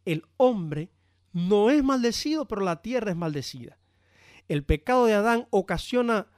El 0.06 0.24
hombre 0.38 0.90
no 1.32 1.68
es 1.68 1.84
maldecido, 1.84 2.48
pero 2.48 2.62
la 2.62 2.80
tierra 2.80 3.10
es 3.10 3.16
maldecida. 3.16 3.78
El 4.48 4.64
pecado 4.64 5.04
de 5.04 5.14
Adán 5.14 5.46
ocasiona 5.50 6.28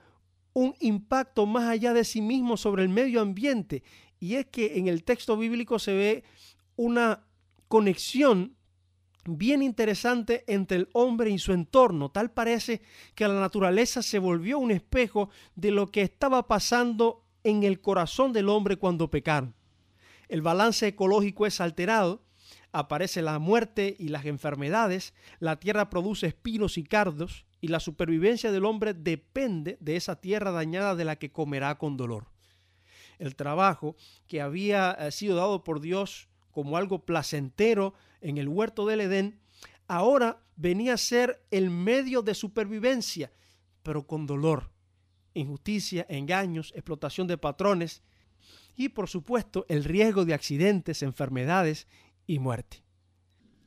un 0.54 0.74
impacto 0.80 1.46
más 1.46 1.68
allá 1.68 1.92
de 1.92 2.04
sí 2.04 2.20
mismo 2.20 2.56
sobre 2.56 2.82
el 2.82 2.88
medio 2.88 3.20
ambiente. 3.20 3.84
Y 4.18 4.34
es 4.34 4.46
que 4.46 4.78
en 4.78 4.88
el 4.88 5.04
texto 5.04 5.36
bíblico 5.36 5.78
se 5.78 5.92
ve 5.92 6.24
una 6.74 7.28
conexión 7.68 8.56
bien 9.36 9.62
interesante 9.62 10.44
entre 10.46 10.78
el 10.78 10.88
hombre 10.92 11.30
y 11.30 11.38
su 11.38 11.52
entorno. 11.52 12.10
Tal 12.10 12.30
parece 12.30 12.80
que 13.14 13.28
la 13.28 13.38
naturaleza 13.38 14.02
se 14.02 14.18
volvió 14.18 14.58
un 14.58 14.70
espejo 14.70 15.30
de 15.54 15.70
lo 15.70 15.90
que 15.90 16.02
estaba 16.02 16.46
pasando 16.48 17.24
en 17.44 17.62
el 17.62 17.80
corazón 17.80 18.32
del 18.32 18.48
hombre 18.48 18.76
cuando 18.76 19.10
pecaron. 19.10 19.54
El 20.28 20.42
balance 20.42 20.86
ecológico 20.86 21.46
es 21.46 21.60
alterado, 21.60 22.22
aparece 22.72 23.22
la 23.22 23.38
muerte 23.38 23.96
y 23.98 24.08
las 24.08 24.26
enfermedades, 24.26 25.14
la 25.40 25.58
tierra 25.58 25.90
produce 25.90 26.26
espinos 26.26 26.78
y 26.78 26.84
cardos, 26.84 27.46
y 27.60 27.68
la 27.68 27.80
supervivencia 27.80 28.52
del 28.52 28.64
hombre 28.64 28.94
depende 28.94 29.78
de 29.80 29.96
esa 29.96 30.20
tierra 30.20 30.52
dañada 30.52 30.94
de 30.94 31.04
la 31.04 31.16
que 31.16 31.32
comerá 31.32 31.76
con 31.76 31.96
dolor. 31.96 32.26
El 33.18 33.34
trabajo 33.34 33.96
que 34.28 34.40
había 34.40 34.92
eh, 34.92 35.10
sido 35.10 35.36
dado 35.36 35.64
por 35.64 35.80
Dios 35.80 36.28
como 36.58 36.76
algo 36.76 37.06
placentero 37.06 37.94
en 38.20 38.36
el 38.36 38.48
huerto 38.48 38.84
del 38.84 39.02
Edén, 39.02 39.38
ahora 39.86 40.42
venía 40.56 40.94
a 40.94 40.96
ser 40.96 41.40
el 41.52 41.70
medio 41.70 42.20
de 42.20 42.34
supervivencia, 42.34 43.30
pero 43.84 44.08
con 44.08 44.26
dolor, 44.26 44.72
injusticia, 45.34 46.04
engaños, 46.08 46.72
explotación 46.74 47.28
de 47.28 47.38
patrones 47.38 48.02
y 48.74 48.88
por 48.88 49.08
supuesto 49.08 49.66
el 49.68 49.84
riesgo 49.84 50.24
de 50.24 50.34
accidentes, 50.34 51.04
enfermedades 51.04 51.86
y 52.26 52.40
muerte. 52.40 52.82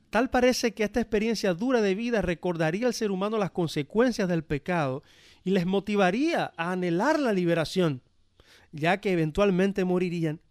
Tal 0.10 0.29
parece 0.29 0.74
que 0.74 0.83
esta 0.83 1.00
experiencia 1.00 1.53
dura 1.53 1.79
de 1.79 1.95
vida 1.95 2.21
recordaría 2.21 2.88
al 2.88 2.93
ser 2.93 3.12
humano 3.12 3.38
las 3.38 3.51
consecuencias 3.51 4.27
del 4.27 4.43
pecado 4.43 5.01
y 5.45 5.51
les 5.51 5.65
motivaría 5.65 6.51
a 6.57 6.74
anhelar 6.74 7.21
la 7.21 7.31
liberación, 7.31 8.01
ya 8.74 9.00
que 9.00 9.13
eventualmente 9.13 9.86
morirían. 9.86 10.41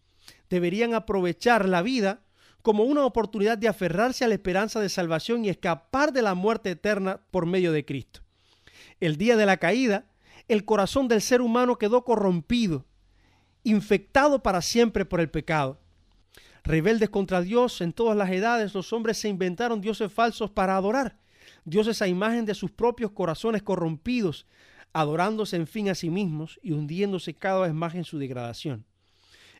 Deberían 0.49 0.94
aprovechar 0.94 1.68
la 1.68 1.82
vida 1.82 2.23
como 2.62 2.85
una 2.85 3.05
oportunidad 3.05 3.59
de 3.59 3.69
aferrarse 3.69 4.25
a 4.25 4.29
la 4.29 4.35
esperanza 4.35 4.81
de 4.81 4.88
salvación 4.88 5.45
y 5.45 5.49
escapar 5.49 6.12
de 6.12 6.23
la 6.23 6.35
muerte 6.35 6.71
eterna 6.71 7.21
por 7.31 7.47
medio 7.47 7.73
de 7.73 7.85
Cristo. 7.85 8.21
El 9.00 9.17
día 9.17 9.37
de 9.37 9.47
la 9.47 9.57
caída, 9.57 10.07
el 10.49 10.64
corazón 10.64 11.09
del 11.09 11.23
ser 11.23 11.40
humano 11.40 11.76
quedó 11.76 12.05
corrompido, 12.05 12.85
infectado 13.64 14.43
para 14.43 14.62
siempre 14.62 15.05
por 15.05 15.21
el 15.21 15.31
pecado. 15.31 15.81
Rebeldes 16.64 17.09
contra 17.09 17.40
Dios 17.40 17.81
en 17.81 17.93
todas 17.93 18.17
las 18.17 18.31
edades, 18.31 18.75
los 18.75 18.93
hombres 18.93 19.17
se 19.19 19.29
inventaron 19.29 19.81
dioses 19.81 20.12
falsos 20.12 20.50
para 20.50 20.76
adorar, 20.76 21.19
dioses 21.64 22.02
a 22.02 22.09
imagen 22.09 22.45
de 22.45 22.55
sus 22.55 22.71
propios 22.71 23.12
corazones 23.12 23.62
corrompidos, 23.62 24.47
adorándose 24.93 25.57
en 25.57 25.67
fin 25.67 25.88
a 25.88 25.95
sí 25.95 26.11
mismos 26.11 26.59
y 26.62 26.73
hundiéndose 26.73 27.35
cada 27.35 27.61
vez 27.61 27.73
más 27.73 27.95
en 27.95 28.05
su 28.05 28.19
degradación. 28.19 28.85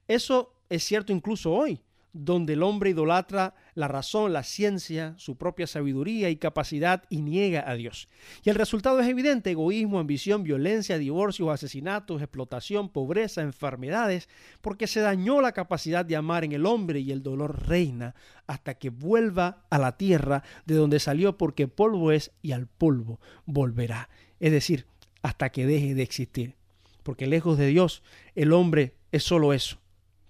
Eso 0.07 0.55
es 0.69 0.85
cierto 0.85 1.13
incluso 1.13 1.53
hoy 1.53 1.81
donde 2.13 2.55
el 2.55 2.63
hombre 2.63 2.91
idolatra 2.91 3.55
la 3.75 3.89
razón, 3.89 4.33
la 4.33 4.43
ciencia, 4.43 5.15
su 5.17 5.37
propia 5.37 5.67
sabiduría 5.67 6.31
y 6.31 6.37
capacidad 6.37 7.05
y 7.09 7.23
niega 7.23 7.69
a 7.69 7.75
Dios. 7.75 8.09
Y 8.43 8.51
el 8.51 8.57
resultado 8.57 9.01
es 9.01 9.09
evidente, 9.09 9.51
egoísmo, 9.51 9.99
ambición, 9.99 10.43
violencia, 10.43 10.99
divorcios, 10.99 11.49
asesinatos, 11.49 12.21
explotación, 12.21 12.89
pobreza, 12.89 13.43
enfermedades, 13.43 14.29
porque 14.61 14.87
se 14.87 15.01
dañó 15.01 15.41
la 15.41 15.53
capacidad 15.53 16.05
de 16.05 16.17
amar 16.17 16.45
en 16.45 16.53
el 16.53 16.67
hombre 16.67 17.01
y 17.01 17.13
el 17.13 17.23
dolor 17.23 17.69
reina 17.69 18.15
hasta 18.47 18.75
que 18.75 18.91
vuelva 18.91 19.65
a 19.71 19.79
la 19.79 19.97
tierra 19.97 20.43
de 20.67 20.75
donde 20.75 20.99
salió 20.99 21.39
porque 21.39 21.69
polvo 21.69 22.13
es 22.13 22.33
y 22.43 22.53
al 22.53 22.67
polvo 22.67 23.21
volverá. 23.47 24.09
Es 24.41 24.53
decir, 24.53 24.87
hasta 25.23 25.51
que 25.51 25.67
deje 25.67 25.95
de 25.95 26.03
existir. 26.03 26.55
Porque 27.03 27.27
lejos 27.27 27.59
de 27.59 27.67
Dios, 27.67 28.03
el 28.35 28.53
hombre 28.53 28.95
es 29.13 29.23
solo 29.23 29.53
eso, 29.53 29.79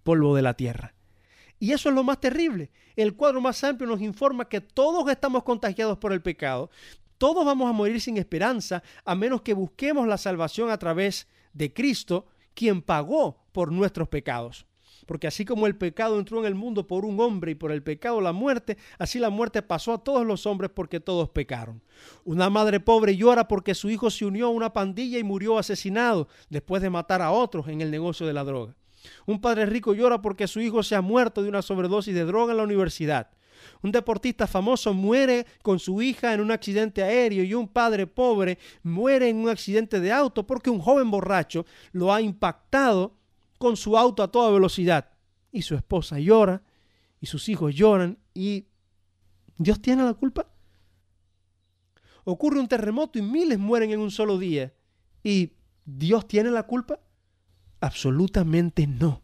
polvo 0.02 0.36
de 0.36 0.42
la 0.42 0.54
tierra. 0.54 0.94
Y 1.60 1.72
eso 1.72 1.90
es 1.90 1.94
lo 1.94 2.02
más 2.02 2.18
terrible. 2.18 2.70
El 2.96 3.14
cuadro 3.14 3.40
más 3.40 3.62
amplio 3.62 3.88
nos 3.88 4.00
informa 4.00 4.48
que 4.48 4.62
todos 4.62 5.08
estamos 5.10 5.44
contagiados 5.44 5.98
por 5.98 6.12
el 6.12 6.22
pecado. 6.22 6.70
Todos 7.18 7.44
vamos 7.44 7.68
a 7.68 7.74
morir 7.74 8.00
sin 8.00 8.16
esperanza 8.16 8.82
a 9.04 9.14
menos 9.14 9.42
que 9.42 9.52
busquemos 9.52 10.08
la 10.08 10.16
salvación 10.16 10.70
a 10.70 10.78
través 10.78 11.28
de 11.52 11.72
Cristo, 11.74 12.26
quien 12.54 12.80
pagó 12.80 13.44
por 13.52 13.70
nuestros 13.72 14.08
pecados. 14.08 14.66
Porque 15.04 15.26
así 15.26 15.44
como 15.44 15.66
el 15.66 15.76
pecado 15.76 16.18
entró 16.18 16.38
en 16.38 16.46
el 16.46 16.54
mundo 16.54 16.86
por 16.86 17.04
un 17.04 17.20
hombre 17.20 17.50
y 17.50 17.54
por 17.56 17.72
el 17.72 17.82
pecado 17.82 18.22
la 18.22 18.32
muerte, 18.32 18.78
así 18.98 19.18
la 19.18 19.28
muerte 19.28 19.60
pasó 19.60 19.92
a 19.92 20.02
todos 20.02 20.24
los 20.24 20.46
hombres 20.46 20.70
porque 20.74 20.98
todos 20.98 21.28
pecaron. 21.28 21.82
Una 22.24 22.48
madre 22.48 22.80
pobre 22.80 23.16
llora 23.16 23.48
porque 23.48 23.74
su 23.74 23.90
hijo 23.90 24.08
se 24.08 24.24
unió 24.24 24.46
a 24.46 24.50
una 24.50 24.72
pandilla 24.72 25.18
y 25.18 25.24
murió 25.24 25.58
asesinado 25.58 26.28
después 26.48 26.80
de 26.80 26.88
matar 26.88 27.20
a 27.20 27.32
otros 27.32 27.68
en 27.68 27.82
el 27.82 27.90
negocio 27.90 28.26
de 28.26 28.32
la 28.32 28.44
droga. 28.44 28.76
Un 29.26 29.40
padre 29.40 29.66
rico 29.66 29.94
llora 29.94 30.20
porque 30.22 30.46
su 30.46 30.60
hijo 30.60 30.82
se 30.82 30.94
ha 30.94 31.00
muerto 31.00 31.42
de 31.42 31.48
una 31.48 31.62
sobredosis 31.62 32.14
de 32.14 32.24
droga 32.24 32.52
en 32.52 32.58
la 32.58 32.64
universidad. 32.64 33.30
Un 33.82 33.92
deportista 33.92 34.46
famoso 34.46 34.94
muere 34.94 35.46
con 35.62 35.78
su 35.78 36.00
hija 36.00 36.32
en 36.32 36.40
un 36.40 36.50
accidente 36.50 37.02
aéreo 37.02 37.44
y 37.44 37.54
un 37.54 37.68
padre 37.68 38.06
pobre 38.06 38.58
muere 38.82 39.28
en 39.28 39.36
un 39.36 39.48
accidente 39.48 40.00
de 40.00 40.12
auto 40.12 40.46
porque 40.46 40.70
un 40.70 40.80
joven 40.80 41.10
borracho 41.10 41.66
lo 41.92 42.12
ha 42.12 42.20
impactado 42.20 43.16
con 43.58 43.76
su 43.76 43.96
auto 43.96 44.22
a 44.22 44.30
toda 44.30 44.50
velocidad. 44.50 45.10
Y 45.52 45.62
su 45.62 45.74
esposa 45.74 46.18
llora 46.18 46.62
y 47.20 47.26
sus 47.26 47.48
hijos 47.48 47.74
lloran 47.74 48.18
y 48.34 48.66
¿Dios 49.60 49.82
tiene 49.82 50.02
la 50.04 50.14
culpa? 50.14 50.46
Ocurre 52.24 52.60
un 52.60 52.66
terremoto 52.66 53.18
y 53.18 53.22
miles 53.22 53.58
mueren 53.58 53.90
en 53.90 54.00
un 54.00 54.10
solo 54.10 54.38
día. 54.38 54.72
¿Y 55.22 55.52
Dios 55.84 56.26
tiene 56.26 56.50
la 56.50 56.62
culpa? 56.62 56.98
Absolutamente 57.80 58.86
no. 58.86 59.22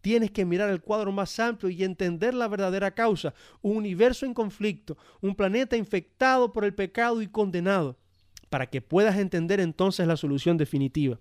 Tienes 0.00 0.32
que 0.32 0.44
mirar 0.44 0.68
el 0.68 0.82
cuadro 0.82 1.12
más 1.12 1.38
amplio 1.38 1.70
y 1.70 1.84
entender 1.84 2.34
la 2.34 2.48
verdadera 2.48 2.90
causa. 2.90 3.34
Un 3.60 3.76
universo 3.76 4.26
en 4.26 4.34
conflicto, 4.34 4.98
un 5.20 5.36
planeta 5.36 5.76
infectado 5.76 6.52
por 6.52 6.64
el 6.64 6.74
pecado 6.74 7.22
y 7.22 7.28
condenado, 7.28 7.96
para 8.50 8.68
que 8.68 8.82
puedas 8.82 9.16
entender 9.16 9.60
entonces 9.60 10.06
la 10.08 10.16
solución 10.16 10.56
definitiva. 10.56 11.20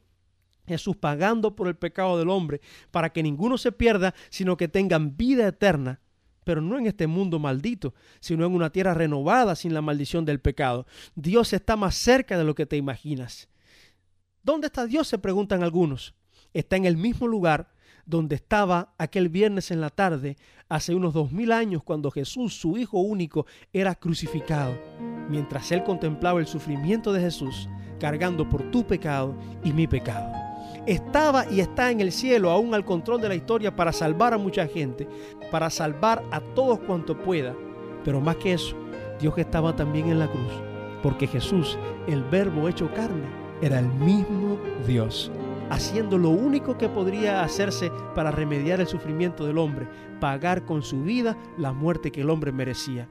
Jesús 0.68 0.96
pagando 0.96 1.56
por 1.56 1.68
el 1.68 1.76
pecado 1.76 2.18
del 2.18 2.30
hombre, 2.30 2.60
para 2.90 3.12
que 3.12 3.22
ninguno 3.22 3.60
se 3.60 3.72
pierda, 3.72 4.16
sino 4.30 4.58
que 4.58 4.68
tengan 4.68 5.16
vida 5.16 5.48
eterna, 5.48 6.02
pero 6.44 6.62
no 6.62 6.80
en 6.80 6.88
este 6.88 7.06
mundo 7.06 7.38
maldito, 7.38 7.94
sino 8.20 8.46
en 8.46 8.54
una 8.54 8.72
tierra 8.72 8.96
renovada 8.96 9.56
sin 9.56 9.76
la 9.76 9.82
maldición 9.82 10.26
del 10.26 10.40
pecado. 10.40 10.88
Dios 11.14 11.54
está 11.54 11.76
más 11.76 11.96
cerca 11.96 12.36
de 12.36 12.44
lo 12.44 12.56
que 12.56 12.66
te 12.66 12.78
imaginas. 12.78 13.48
¿Dónde 14.42 14.68
está 14.68 14.88
Dios? 14.88 15.08
se 15.08 15.20
preguntan 15.20 15.62
algunos. 15.62 16.16
Está 16.54 16.76
en 16.76 16.86
el 16.86 16.98
mismo 16.98 17.28
lugar 17.28 17.70
donde 18.06 18.36
estaba 18.36 18.94
aquel 18.98 19.30
viernes 19.30 19.72
en 19.72 19.80
la 19.80 19.90
tarde, 19.90 20.36
hace 20.68 20.94
unos 20.94 21.14
dos 21.14 21.32
mil 21.32 21.52
años, 21.52 21.82
cuando 21.84 22.12
Jesús, 22.12 22.54
su 22.54 22.78
Hijo 22.78 23.00
único, 23.00 23.46
era 23.72 23.96
crucificado, 23.96 24.78
mientras 25.30 25.72
él 25.72 25.84
contemplaba 25.84 26.40
el 26.40 26.48
sufrimiento 26.48 27.14
de 27.14 27.22
Jesús, 27.22 27.70
cargando 28.00 28.50
por 28.50 28.70
tu 28.70 28.86
pecado 28.86 29.36
y 29.64 29.72
mi 29.72 29.88
pecado. 29.88 30.30
Estaba 30.86 31.50
y 31.50 31.62
está 31.62 31.92
en 31.92 32.02
el 32.02 32.12
cielo, 32.12 32.50
aún 32.50 32.74
al 32.74 32.84
control 32.84 33.22
de 33.22 33.30
la 33.30 33.36
historia, 33.36 33.76
para 33.76 33.94
salvar 33.94 34.34
a 34.34 34.38
mucha 34.38 34.68
gente, 34.68 35.08
para 35.52 35.70
salvar 35.70 36.24
a 36.32 36.42
todos 36.42 36.80
cuanto 36.80 37.18
pueda. 37.18 37.56
Pero 38.04 38.20
más 38.20 38.36
que 38.38 38.54
eso, 38.54 38.76
Dios 39.20 39.38
estaba 39.38 39.76
también 39.76 40.10
en 40.10 40.20
la 40.20 40.28
cruz, 40.28 40.52
porque 41.04 41.28
Jesús, 41.28 41.78
el 42.08 42.24
verbo 42.24 42.68
hecho 42.68 42.92
carne, 42.94 43.30
era 43.62 43.80
el 43.80 43.88
mismo 43.88 44.58
Dios 44.88 45.32
haciendo 45.72 46.18
lo 46.18 46.30
único 46.32 46.78
que 46.78 46.90
podría 46.90 47.44
hacerse 47.44 47.92
para 48.14 48.30
remediar 48.30 48.82
el 48.82 48.88
sufrimiento 48.88 49.46
del 49.46 49.58
hombre, 49.58 49.88
pagar 50.20 50.66
con 50.66 50.84
su 50.84 51.02
vida 51.02 51.38
la 51.58 51.72
muerte 51.72 52.12
que 52.12 52.22
el 52.22 52.30
hombre 52.30 52.52
merecía. 52.52 53.08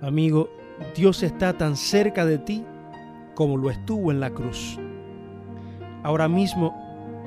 Amigo, 0.00 0.48
Dios 0.94 1.24
está 1.24 1.52
tan 1.58 1.76
cerca 1.76 2.24
de 2.24 2.38
ti 2.38 2.64
como 3.34 3.56
lo 3.56 3.70
estuvo 3.70 4.12
en 4.12 4.20
la 4.20 4.30
cruz. 4.30 4.78
Ahora 6.04 6.28
mismo, 6.28 6.72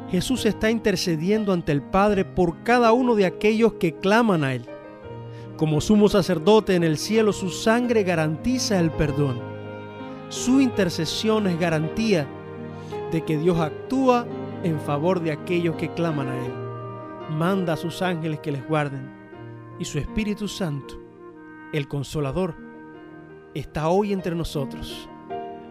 Jesús 0.09 0.45
está 0.45 0.71
intercediendo 0.71 1.51
ante 1.51 1.73
el 1.73 1.81
Padre 1.81 2.23
por 2.23 2.63
cada 2.63 2.93
uno 2.93 3.15
de 3.15 3.25
aquellos 3.25 3.73
que 3.73 3.95
claman 3.95 4.45
a 4.45 4.53
Él. 4.53 4.65
Como 5.57 5.81
sumo 5.81 6.07
sacerdote 6.07 6.75
en 6.75 6.85
el 6.85 6.97
cielo, 6.97 7.33
su 7.33 7.49
sangre 7.49 8.03
garantiza 8.03 8.79
el 8.79 8.91
perdón. 8.91 9.41
Su 10.29 10.61
intercesión 10.61 11.47
es 11.47 11.59
garantía 11.59 12.27
de 13.11 13.23
que 13.23 13.37
Dios 13.37 13.59
actúa 13.59 14.25
en 14.63 14.79
favor 14.79 15.21
de 15.21 15.31
aquellos 15.31 15.75
que 15.75 15.89
claman 15.89 16.27
a 16.27 16.45
Él. 16.45 16.51
Manda 17.31 17.73
a 17.73 17.77
sus 17.77 18.01
ángeles 18.01 18.39
que 18.39 18.51
les 18.51 18.67
guarden. 18.67 19.15
Y 19.79 19.85
su 19.85 19.99
Espíritu 19.99 20.47
Santo, 20.47 20.95
el 21.71 21.87
Consolador, 21.87 22.55
está 23.53 23.89
hoy 23.89 24.13
entre 24.13 24.35
nosotros. 24.35 25.07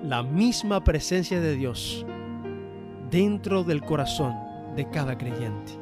La 0.02 0.22
misma 0.22 0.84
presencia 0.84 1.40
de 1.40 1.56
Dios 1.56 2.06
dentro 3.10 3.64
del 3.64 3.82
corazón 3.82 4.34
de 4.76 4.88
cada 4.90 5.16
creyente. 5.18 5.72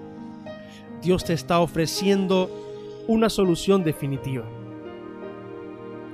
Dios 1.02 1.24
te 1.24 1.34
está 1.34 1.60
ofreciendo 1.60 2.48
una 3.06 3.28
solución 3.28 3.84
definitiva. 3.84 4.44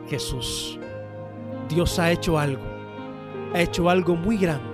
Jesús. 0.08 0.78
Dios 1.68 1.98
ha 2.00 2.10
hecho 2.10 2.38
algo. 2.38 2.62
Ha 3.54 3.60
hecho 3.60 3.88
algo 3.88 4.16
muy 4.16 4.36
grande 4.36 4.69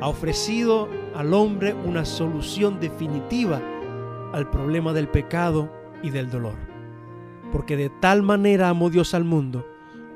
ha 0.00 0.08
ofrecido 0.08 0.88
al 1.14 1.34
hombre 1.34 1.74
una 1.74 2.04
solución 2.04 2.80
definitiva 2.80 3.60
al 4.32 4.48
problema 4.50 4.92
del 4.92 5.08
pecado 5.08 5.72
y 6.02 6.10
del 6.10 6.30
dolor. 6.30 6.54
Porque 7.52 7.76
de 7.76 7.90
tal 7.90 8.22
manera 8.22 8.68
amó 8.68 8.90
Dios 8.90 9.14
al 9.14 9.24
mundo 9.24 9.66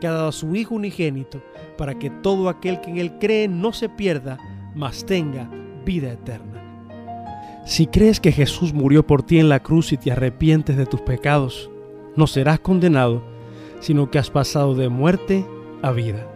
que 0.01 0.07
ha 0.07 0.13
dado 0.13 0.29
a 0.29 0.33
su 0.33 0.55
Hijo 0.55 0.75
unigénito 0.75 1.41
para 1.79 1.99
que 1.99 2.11
todo 2.11 2.49
aquel 2.49 2.81
que 2.81 2.91
en 2.91 2.99
él 2.99 3.19
cree 3.19 3.49
no 3.49 3.73
se 3.73 3.89
pierda, 3.89 4.39
mas 4.75 5.07
tenga 5.07 5.49
vida 5.85 6.13
eterna. 6.13 6.53
Si 7.65 7.87
crees 7.87 8.19
que 8.19 8.33
Jesús 8.33 8.75
murió 8.75 9.07
por 9.07 9.23
ti 9.23 9.39
en 9.39 9.49
la 9.49 9.61
cruz 9.61 9.93
y 9.93 9.97
te 9.97 10.11
arrepientes 10.11 10.77
de 10.77 10.87
tus 10.87 11.01
pecados, 11.01 11.71
no 12.17 12.27
serás 12.27 12.59
condenado, 12.59 13.23
sino 13.81 14.11
que 14.11 14.19
has 14.19 14.31
pasado 14.31 14.75
de 14.75 14.89
muerte 14.89 15.47
a 15.81 15.93
vida. 15.93 16.32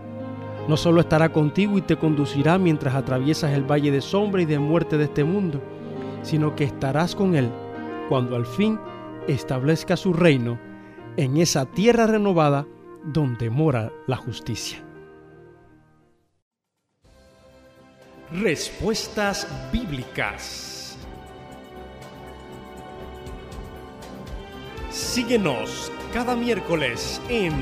No 0.68 0.76
solo 0.76 1.00
estará 1.00 1.32
contigo 1.32 1.78
y 1.78 1.82
te 1.82 1.96
conducirá 1.96 2.58
mientras 2.58 2.94
atraviesas 2.94 3.52
el 3.52 3.62
valle 3.62 3.90
de 3.90 4.00
sombra 4.00 4.42
y 4.42 4.46
de 4.46 4.58
muerte 4.58 4.98
de 4.98 5.04
este 5.04 5.22
mundo, 5.22 5.62
sino 6.22 6.56
que 6.56 6.64
estarás 6.64 7.14
con 7.14 7.36
Él 7.36 7.50
cuando 8.08 8.34
al 8.36 8.46
fin 8.46 8.78
establezca 9.28 9.96
su 9.96 10.12
reino 10.12 10.58
en 11.16 11.36
esa 11.36 11.66
tierra 11.66 12.06
renovada 12.06 12.66
donde 13.04 13.50
mora 13.50 13.92
la 14.06 14.16
justicia. 14.16 14.82
Respuestas 18.32 19.46
bíblicas. 19.72 20.98
Síguenos 24.90 25.92
cada 26.12 26.34
miércoles 26.34 27.20
en 27.28 27.52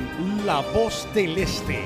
La 0.46 0.60
Voz 0.72 1.06
del 1.14 1.36
Este. 1.36 1.82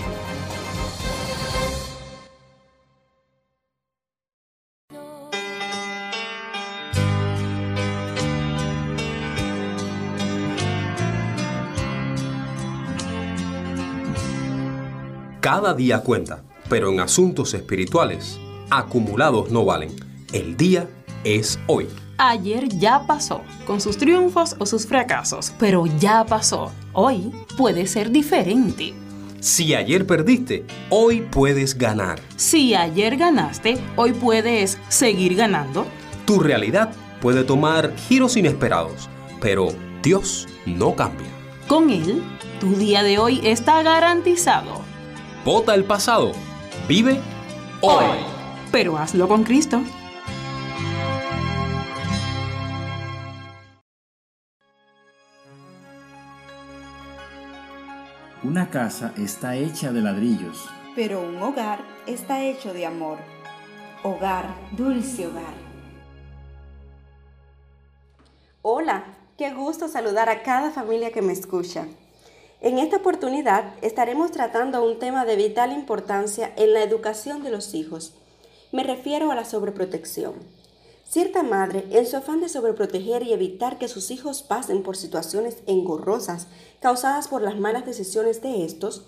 Cada 15.50 15.72
día 15.72 16.00
cuenta, 16.00 16.42
pero 16.68 16.92
en 16.92 17.00
asuntos 17.00 17.54
espirituales, 17.54 18.38
acumulados 18.68 19.50
no 19.50 19.64
valen. 19.64 19.96
El 20.30 20.58
día 20.58 20.90
es 21.24 21.58
hoy. 21.66 21.88
Ayer 22.18 22.68
ya 22.68 23.06
pasó, 23.06 23.40
con 23.66 23.80
sus 23.80 23.96
triunfos 23.96 24.56
o 24.58 24.66
sus 24.66 24.86
fracasos, 24.86 25.54
pero 25.58 25.86
ya 25.86 26.26
pasó. 26.26 26.70
Hoy 26.92 27.32
puede 27.56 27.86
ser 27.86 28.10
diferente. 28.10 28.92
Si 29.40 29.74
ayer 29.74 30.06
perdiste, 30.06 30.66
hoy 30.90 31.22
puedes 31.22 31.78
ganar. 31.78 32.20
Si 32.36 32.74
ayer 32.74 33.16
ganaste, 33.16 33.78
hoy 33.96 34.12
puedes 34.12 34.76
seguir 34.90 35.34
ganando. 35.34 35.86
Tu 36.26 36.40
realidad 36.40 36.90
puede 37.22 37.42
tomar 37.42 37.96
giros 37.96 38.36
inesperados, 38.36 39.08
pero 39.40 39.68
Dios 40.02 40.46
no 40.66 40.94
cambia. 40.94 41.28
Con 41.66 41.88
Él, 41.88 42.22
tu 42.60 42.74
día 42.74 43.02
de 43.02 43.18
hoy 43.18 43.40
está 43.44 43.82
garantizado. 43.82 44.87
Vota 45.48 45.74
el 45.74 45.84
pasado. 45.84 46.32
Vive 46.86 47.22
hoy. 47.80 48.04
Pero 48.70 48.98
hazlo 48.98 49.26
con 49.28 49.44
Cristo. 49.44 49.80
Una 58.44 58.68
casa 58.68 59.14
está 59.16 59.56
hecha 59.56 59.90
de 59.90 60.02
ladrillos. 60.02 60.68
Pero 60.94 61.22
un 61.22 61.42
hogar 61.42 61.80
está 62.06 62.44
hecho 62.44 62.74
de 62.74 62.84
amor. 62.84 63.16
Hogar, 64.02 64.54
dulce 64.72 65.28
hogar. 65.28 65.54
Hola, 68.60 69.04
qué 69.38 69.54
gusto 69.54 69.88
saludar 69.88 70.28
a 70.28 70.42
cada 70.42 70.70
familia 70.72 71.10
que 71.10 71.22
me 71.22 71.32
escucha. 71.32 71.86
En 72.60 72.78
esta 72.78 72.96
oportunidad 72.96 73.74
estaremos 73.82 74.32
tratando 74.32 74.84
un 74.84 74.98
tema 74.98 75.24
de 75.24 75.36
vital 75.36 75.72
importancia 75.72 76.52
en 76.56 76.72
la 76.72 76.82
educación 76.82 77.44
de 77.44 77.50
los 77.50 77.72
hijos. 77.72 78.14
Me 78.72 78.82
refiero 78.82 79.30
a 79.30 79.36
la 79.36 79.44
sobreprotección. 79.44 80.34
Cierta 81.08 81.44
madre, 81.44 81.86
en 81.90 82.04
su 82.04 82.16
afán 82.16 82.40
de 82.40 82.48
sobreproteger 82.48 83.22
y 83.22 83.32
evitar 83.32 83.78
que 83.78 83.86
sus 83.86 84.10
hijos 84.10 84.42
pasen 84.42 84.82
por 84.82 84.96
situaciones 84.96 85.58
engorrosas 85.68 86.48
causadas 86.80 87.28
por 87.28 87.42
las 87.42 87.56
malas 87.56 87.86
decisiones 87.86 88.42
de 88.42 88.64
estos, 88.64 89.04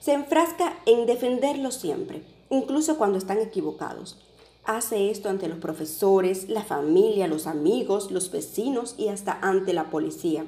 se 0.00 0.14
enfrasca 0.14 0.78
en 0.86 1.04
defenderlos 1.04 1.74
siempre, 1.74 2.22
incluso 2.48 2.96
cuando 2.96 3.18
están 3.18 3.38
equivocados. 3.38 4.18
Hace 4.64 5.10
esto 5.10 5.28
ante 5.28 5.48
los 5.48 5.58
profesores, 5.58 6.48
la 6.48 6.64
familia, 6.64 7.28
los 7.28 7.46
amigos, 7.46 8.10
los 8.10 8.30
vecinos 8.30 8.94
y 8.96 9.08
hasta 9.08 9.38
ante 9.42 9.74
la 9.74 9.90
policía. 9.90 10.46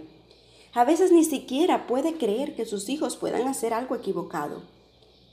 A 0.76 0.84
veces 0.84 1.10
ni 1.10 1.24
siquiera 1.24 1.86
puede 1.86 2.18
creer 2.18 2.54
que 2.54 2.66
sus 2.66 2.90
hijos 2.90 3.16
puedan 3.16 3.48
hacer 3.48 3.72
algo 3.72 3.96
equivocado. 3.96 4.60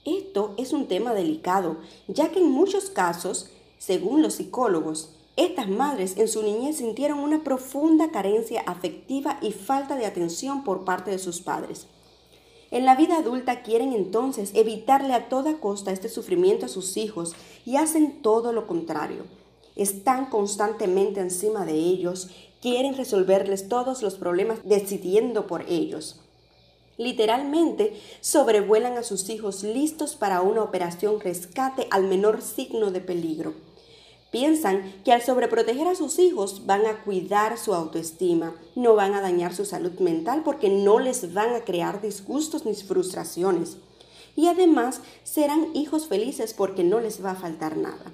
Esto 0.06 0.54
es 0.56 0.72
un 0.72 0.88
tema 0.88 1.14
delicado, 1.14 1.80
ya 2.08 2.30
que 2.30 2.40
en 2.40 2.50
muchos 2.50 2.90
casos, 2.90 3.50
según 3.78 4.22
los 4.22 4.36
psicólogos, 4.36 5.18
estas 5.36 5.68
madres 5.68 6.16
en 6.16 6.30
su 6.30 6.44
niñez 6.44 6.78
sintieron 6.78 7.20
una 7.20 7.44
profunda 7.44 8.10
carencia 8.10 8.62
afectiva 8.66 9.38
y 9.42 9.52
falta 9.52 9.98
de 9.98 10.06
atención 10.06 10.64
por 10.64 10.86
parte 10.86 11.12
de 11.12 11.20
sus 11.20 11.42
padres. 11.42 11.88
En 12.72 12.86
la 12.86 12.96
vida 12.96 13.18
adulta 13.18 13.64
quieren 13.64 13.92
entonces 13.92 14.52
evitarle 14.54 15.14
a 15.14 15.28
toda 15.28 15.60
costa 15.60 15.92
este 15.92 16.08
sufrimiento 16.08 16.68
a 16.68 16.70
sus 16.70 16.96
hijos 16.96 17.34
y 17.66 17.76
hacen 17.76 18.22
todo 18.22 18.54
lo 18.54 18.66
contrario. 18.66 19.26
están 19.76 20.28
constantemente 20.28 21.20
encima 21.20 21.66
de 21.66 21.74
ellos, 21.74 22.30
quieren 22.64 22.96
resolverles 22.96 23.68
todos 23.68 24.02
los 24.02 24.16
problemas 24.16 24.60
decidiendo 24.64 25.48
por 25.48 25.64
ellos. 25.64 26.22
Literalmente 26.98 28.00
sobrevuelan 28.22 28.98
a 28.98 29.04
sus 29.04 29.30
hijos 29.30 29.64
listos 29.64 30.16
para 30.16 30.40
una 30.40 30.64
operación 30.64 31.20
rescate 31.20 31.88
al 31.92 32.06
menor 32.06 32.42
signo 32.42 32.92
de 32.92 33.02
peligro. 33.02 33.54
Piensan 34.32 34.94
que 35.04 35.12
al 35.12 35.22
sobreproteger 35.22 35.90
a 35.90 35.96
sus 35.96 36.18
hijos 36.20 36.66
van 36.66 36.86
a 36.86 37.04
cuidar 37.04 37.58
su 37.58 37.74
autoestima, 37.74 38.56
no 38.76 38.96
van 38.96 39.14
a 39.14 39.20
dañar 39.20 39.54
su 39.54 39.66
salud 39.66 40.00
mental 40.00 40.44
porque 40.46 40.70
no 40.70 41.00
les 41.00 41.34
van 41.34 41.54
a 41.56 41.66
crear 41.66 42.02
disgustos 42.02 42.66
ni 42.66 42.76
frustraciones. 42.76 43.76
Y 44.38 44.48
además 44.48 45.02
serán 45.26 45.76
hijos 45.76 46.08
felices 46.08 46.54
porque 46.54 46.86
no 46.86 47.02
les 47.02 47.24
va 47.24 47.32
a 47.32 47.36
faltar 47.36 47.76
nada. 47.76 48.06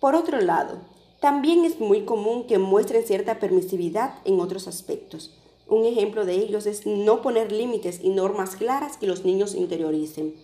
Por 0.00 0.16
otro 0.16 0.40
lado, 0.40 0.80
también 1.26 1.64
es 1.64 1.80
muy 1.80 2.04
común 2.04 2.46
que 2.46 2.60
muestren 2.60 3.04
cierta 3.04 3.40
permisividad 3.40 4.14
en 4.24 4.38
otros 4.38 4.68
aspectos. 4.68 5.34
Un 5.66 5.84
ejemplo 5.84 6.24
de 6.24 6.34
ellos 6.34 6.66
es 6.66 6.86
no 6.86 7.20
poner 7.20 7.50
límites 7.50 7.98
y 8.00 8.10
normas 8.10 8.54
claras 8.54 8.96
que 8.96 9.08
los 9.08 9.24
niños 9.24 9.56
interioricen. 9.56 10.36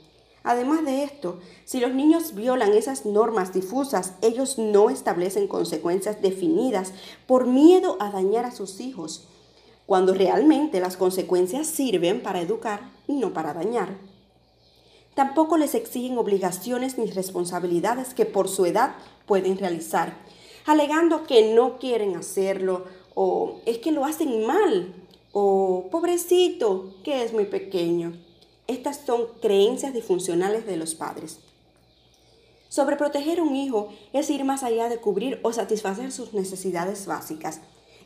Además 0.42 0.84
de 0.84 1.04
esto, 1.04 1.38
si 1.64 1.78
los 1.78 1.94
niños 1.94 2.34
violan 2.34 2.72
esas 2.72 3.06
normas 3.06 3.52
difusas, 3.52 4.14
ellos 4.22 4.58
no 4.58 4.90
establecen 4.90 5.46
consecuencias 5.46 6.20
definidas 6.20 6.92
por 7.28 7.46
miedo 7.46 7.96
a 8.00 8.10
dañar 8.10 8.44
a 8.44 8.50
sus 8.50 8.80
hijos, 8.80 9.28
cuando 9.86 10.14
realmente 10.14 10.80
las 10.80 10.96
consecuencias 10.96 11.68
sirven 11.68 12.24
para 12.24 12.40
educar 12.40 12.90
y 13.06 13.12
no 13.12 13.32
para 13.32 13.54
dañar. 13.54 13.98
Tampoco 15.14 15.58
les 15.58 15.76
exigen 15.76 16.18
obligaciones 16.18 16.98
ni 16.98 17.06
responsabilidades 17.06 18.14
que 18.14 18.26
por 18.26 18.48
su 18.48 18.66
edad 18.66 18.96
pueden 19.26 19.58
realizar, 19.58 20.16
alegando 20.66 21.24
que 21.26 21.54
no 21.54 21.78
quieren 21.78 22.16
hacerlo 22.16 22.84
o 23.14 23.60
es 23.66 23.78
que 23.78 23.92
lo 23.92 24.04
hacen 24.04 24.46
mal 24.46 24.94
o 25.32 25.88
pobrecito, 25.90 26.94
que 27.02 27.22
es 27.22 27.32
muy 27.32 27.46
pequeño. 27.46 28.12
Estas 28.66 29.00
son 29.04 29.26
creencias 29.40 29.92
disfuncionales 29.92 30.66
de 30.66 30.76
los 30.76 30.94
padres. 30.94 31.38
Sobreproteger 32.68 33.40
a 33.40 33.42
un 33.42 33.54
hijo 33.54 33.92
es 34.12 34.30
ir 34.30 34.44
más 34.44 34.62
allá 34.62 34.88
de 34.88 34.98
cubrir 34.98 35.40
o 35.42 35.52
satisfacer 35.52 36.10
sus 36.10 36.32
necesidades 36.32 37.06
básicas. 37.06 37.60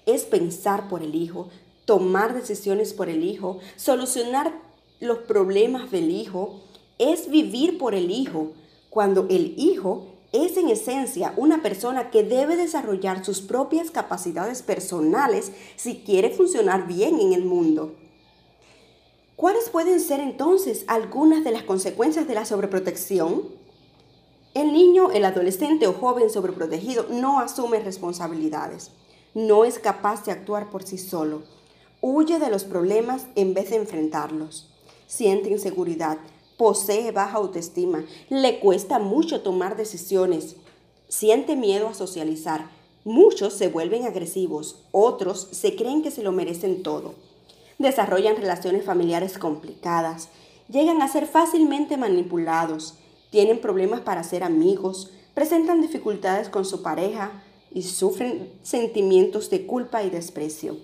Es 0.07 0.25
pensar 0.25 0.89
por 0.89 1.03
el 1.03 1.15
hijo, 1.15 1.49
tomar 1.85 2.35
decisiones 2.35 2.93
por 2.93 3.09
el 3.09 3.23
hijo, 3.23 3.61
solucionar 3.77 4.53
los 4.99 5.19
problemas 5.19 5.91
del 5.91 6.11
hijo. 6.11 6.61
Es 6.99 7.31
vivir 7.31 7.79
por 7.79 7.95
el 7.95 8.11
hijo, 8.11 8.53
cuando 8.91 9.27
el 9.29 9.55
hijo 9.57 10.16
es 10.45 10.57
en 10.57 10.69
esencia 10.69 11.33
una 11.37 11.63
persona 11.63 12.11
que 12.11 12.23
debe 12.23 12.57
desarrollar 12.57 13.25
sus 13.25 13.41
propias 13.41 13.91
capacidades 13.91 14.63
personales 14.63 15.53
si 15.77 16.01
quiere 16.01 16.31
funcionar 16.31 16.87
bien 16.87 17.21
en 17.21 17.33
el 17.33 17.45
mundo. 17.45 17.95
¿Cuáles 19.37 19.69
pueden 19.69 20.01
ser 20.01 20.21
entonces 20.21 20.85
algunas 20.87 21.45
de 21.45 21.53
las 21.53 21.63
consecuencias 21.63 22.27
de 22.27 22.35
la 22.35 22.45
sobreprotección? 22.45 23.43
El 24.55 24.73
niño, 24.73 25.11
el 25.11 25.27
adolescente 25.27 25.87
o 25.87 25.93
joven 25.93 26.31
sobreprotegido 26.31 27.07
no 27.11 27.41
asume 27.41 27.81
responsabilidades, 27.81 28.91
no 29.35 29.67
es 29.67 29.79
capaz 29.79 30.25
de 30.25 30.33
actuar 30.33 30.71
por 30.71 30.83
sí 30.83 30.97
solo, 30.97 31.43
huye 32.01 32.39
de 32.39 32.49
los 32.49 32.65
problemas 32.65 33.27
en 33.35 33.53
vez 33.53 33.69
de 33.69 33.77
enfrentarlos, 33.77 34.73
siente 35.07 35.51
inseguridad, 35.51 36.17
posee 36.57 37.13
baja 37.13 37.39
autoestima, 37.39 38.05
le 38.29 38.59
cuesta 38.61 38.99
mucho 38.99 39.43
tomar 39.43 39.77
decisiones, 39.77 40.57
siente 41.09 41.57
miedo 41.57 41.89
a 41.89 41.95
socializar. 41.95 42.71
Muchos 43.05 43.55
se 43.55 43.69
vuelven 43.69 44.05
agresivos, 44.05 44.83
otros 44.91 45.49
se 45.53 45.77
creen 45.77 46.03
que 46.03 46.11
se 46.11 46.23
lo 46.23 46.33
merecen 46.33 46.83
todo. 46.83 47.15
Desarrollan 47.79 48.37
relaciones 48.37 48.85
familiares 48.85 49.39
complicadas, 49.39 50.29
llegan 50.69 51.03
a 51.03 51.09
ser 51.09 51.27
fácilmente 51.27 51.97
manipulados, 51.97 52.95
tienen 53.31 53.61
problemas 53.61 54.01
para 54.01 54.25
ser 54.25 54.43
amigos, 54.43 55.11
presentan 55.35 55.83
dificultades 55.83 56.49
con 56.49 56.65
su 56.65 56.83
pareja 56.83 57.43
y 57.71 57.83
sufren 57.83 58.51
sentimientos 58.63 59.51
de 59.51 59.67
culpa 59.67 60.03
y 60.03 60.11
desprecio. 60.11 60.79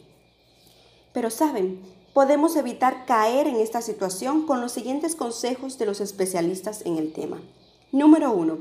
Pero 1.13 1.31
saben, 1.31 1.81
podemos 2.12 2.57
evitar 2.57 3.07
caer 3.07 3.46
en 3.46 3.57
esta 3.57 3.81
situación 3.81 4.46
con 4.46 4.61
los 4.61 4.72
siguientes 4.72 5.16
consejos 5.16 5.79
de 5.79 5.87
los 5.87 6.01
especialistas 6.01 6.83
en 6.85 6.98
el 6.98 7.12
tema. 7.12 7.40
Número 7.90 8.33
1. 8.33 8.59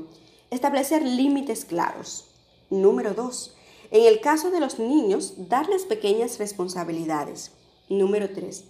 Establecer 0.50 1.02
límites 1.02 1.64
claros. 1.64 2.26
Número 2.70 3.14
2. 3.14 3.54
En 3.90 4.06
el 4.06 4.20
caso 4.20 4.50
de 4.50 4.60
los 4.60 4.78
niños, 4.78 5.34
darles 5.48 5.84
pequeñas 5.84 6.38
responsabilidades. 6.38 7.52
Número 7.90 8.30
3. 8.30 8.64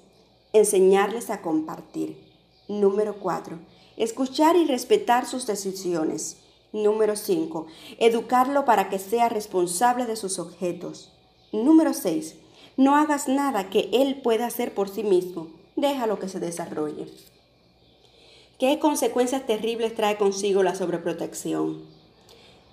Enseñarles 0.53 1.31
a 1.31 1.43
compartir. 1.43 2.19
Número 2.69 3.21
4. 3.21 3.59
Escuchar 3.97 4.57
y 4.57 4.67
respetar 4.67 5.27
sus 5.27 5.47
decisiones. 5.47 6.39
Número 6.73 7.15
5. 7.15 7.67
Educarlo 7.99 8.65
para 8.65 8.89
que 8.89 8.99
sea 8.99 9.29
responsable 9.29 10.07
de 10.07 10.17
sus 10.17 10.41
objetos. 10.41 11.13
Número 11.53 11.93
6 11.93 12.37
no 12.77 12.97
hagas 12.97 13.29
nada 13.29 13.71
que 13.71 13.91
Él 13.93 14.21
pueda 14.23 14.47
hacer 14.47 14.75
por 14.75 14.89
sí 14.89 15.03
mismo. 15.03 15.49
Déjalo 15.77 16.19
que 16.19 16.29
se 16.29 16.41
desarrolle. 16.41 17.07
¿Qué 18.59 18.79
consecuencias 18.79 19.47
terribles 19.47 19.95
trae 19.95 20.17
consigo 20.17 20.63
la 20.63 20.75
sobreprotección? 20.75 21.83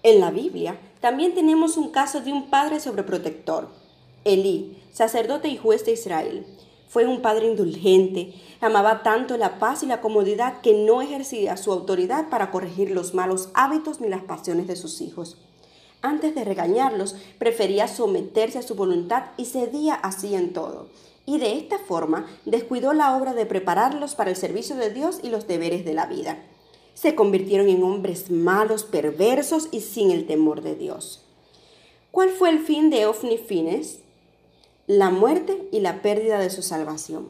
En 0.04 0.20
la 0.20 0.32
Biblia 0.32 0.80
también 1.02 1.34
tenemos 1.34 1.78
un 1.78 1.90
caso 1.92 2.22
de 2.22 2.32
un 2.32 2.50
padre 2.50 2.80
sobreprotector. 2.80 3.70
Elí, 4.24 4.78
sacerdote 4.92 5.48
y 5.48 5.58
juez 5.58 5.86
de 5.86 5.94
Israel, 5.94 6.46
fue 6.88 7.06
un 7.06 7.22
padre 7.22 7.48
indulgente, 7.48 8.34
amaba 8.62 9.04
tanto 9.04 9.38
la 9.38 9.60
paz 9.60 9.84
y 9.84 9.86
la 9.86 10.02
comodidad 10.02 10.62
que 10.62 10.74
no 10.74 11.02
ejercía 11.02 11.58
su 11.58 11.72
autoridad 11.72 12.30
para 12.30 12.50
corregir 12.52 12.92
los 12.92 13.14
malos 13.14 13.50
hábitos 13.54 14.02
ni 14.02 14.10
las 14.10 14.24
pasiones 14.24 14.68
de 14.68 14.76
sus 14.76 15.02
hijos. 15.02 15.38
Antes 16.02 16.34
de 16.34 16.46
regañarlos, 16.46 17.16
prefería 17.38 17.88
someterse 17.88 18.60
a 18.60 18.64
su 18.64 18.76
voluntad 18.76 19.26
y 19.36 19.46
cedía 19.46 19.96
así 19.96 20.34
en 20.34 20.54
todo. 20.54 20.88
Y 21.26 21.40
de 21.40 21.58
esta 21.58 21.78
forma 21.78 22.26
descuidó 22.46 22.94
la 22.94 23.16
obra 23.18 23.34
de 23.34 23.46
prepararlos 23.46 24.16
para 24.16 24.30
el 24.30 24.36
servicio 24.36 24.76
de 24.76 24.92
Dios 24.92 25.20
y 25.22 25.30
los 25.30 25.48
deberes 25.48 25.84
de 25.84 25.94
la 25.94 26.06
vida. 26.06 26.38
Se 26.94 27.16
convirtieron 27.16 27.68
en 27.68 27.84
hombres 27.84 28.32
malos, 28.32 28.84
perversos 28.84 29.68
y 29.72 29.82
sin 29.82 30.12
el 30.12 30.26
temor 30.26 30.62
de 30.62 30.76
Dios. 30.76 31.26
¿Cuál 32.12 32.30
fue 32.30 32.50
el 32.50 32.60
fin 32.60 32.90
de 32.90 33.06
Ofni 33.06 33.38
Fines? 33.38 34.00
La 34.88 35.10
muerte 35.10 35.68
y 35.72 35.82
la 35.82 36.02
pérdida 36.02 36.40
de 36.40 36.50
su 36.50 36.64
salvación. 36.64 37.30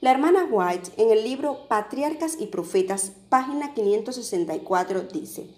La 0.00 0.12
hermana 0.12 0.46
White 0.48 0.92
en 0.96 1.10
el 1.10 1.24
libro 1.24 1.66
Patriarcas 1.68 2.36
y 2.38 2.46
Profetas, 2.46 3.12
página 3.28 3.74
564, 3.74 5.02
dice, 5.12 5.48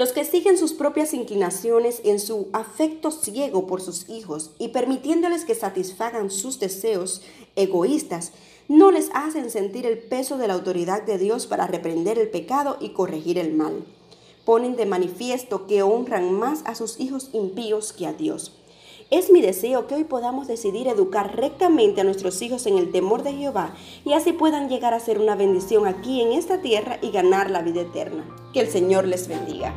los 0.00 0.12
que 0.12 0.24
siguen 0.24 0.56
sus 0.56 0.72
propias 0.72 1.12
inclinaciones 1.12 2.00
en 2.04 2.20
su 2.20 2.48
afecto 2.54 3.10
ciego 3.10 3.66
por 3.66 3.82
sus 3.82 4.08
hijos 4.08 4.52
y 4.58 4.68
permitiéndoles 4.68 5.44
que 5.44 5.54
satisfagan 5.54 6.30
sus 6.30 6.58
deseos 6.58 7.20
egoístas, 7.54 8.32
no 8.66 8.92
les 8.92 9.10
hacen 9.12 9.50
sentir 9.50 9.84
el 9.84 9.98
peso 9.98 10.38
de 10.38 10.48
la 10.48 10.54
autoridad 10.54 11.02
de 11.02 11.18
Dios 11.18 11.46
para 11.46 11.66
reprender 11.66 12.18
el 12.18 12.30
pecado 12.30 12.78
y 12.80 12.94
corregir 12.94 13.36
el 13.36 13.52
mal. 13.52 13.84
Ponen 14.46 14.74
de 14.74 14.86
manifiesto 14.86 15.66
que 15.66 15.82
honran 15.82 16.32
más 16.32 16.62
a 16.64 16.74
sus 16.74 16.98
hijos 16.98 17.28
impíos 17.34 17.92
que 17.92 18.06
a 18.06 18.14
Dios. 18.14 18.52
Es 19.10 19.30
mi 19.30 19.42
deseo 19.42 19.88
que 19.88 19.96
hoy 19.96 20.04
podamos 20.04 20.46
decidir 20.46 20.86
educar 20.86 21.36
rectamente 21.36 22.00
a 22.00 22.04
nuestros 22.04 22.40
hijos 22.42 22.64
en 22.66 22.78
el 22.78 22.92
temor 22.92 23.24
de 23.24 23.32
Jehová 23.32 23.74
y 24.04 24.12
así 24.12 24.32
puedan 24.32 24.68
llegar 24.68 24.94
a 24.94 25.00
ser 25.00 25.18
una 25.18 25.34
bendición 25.34 25.88
aquí 25.88 26.22
en 26.22 26.32
esta 26.32 26.62
tierra 26.62 26.98
y 27.02 27.10
ganar 27.10 27.50
la 27.50 27.60
vida 27.60 27.80
eterna. 27.82 28.24
Que 28.54 28.60
el 28.60 28.68
Señor 28.68 29.08
les 29.08 29.26
bendiga. 29.26 29.74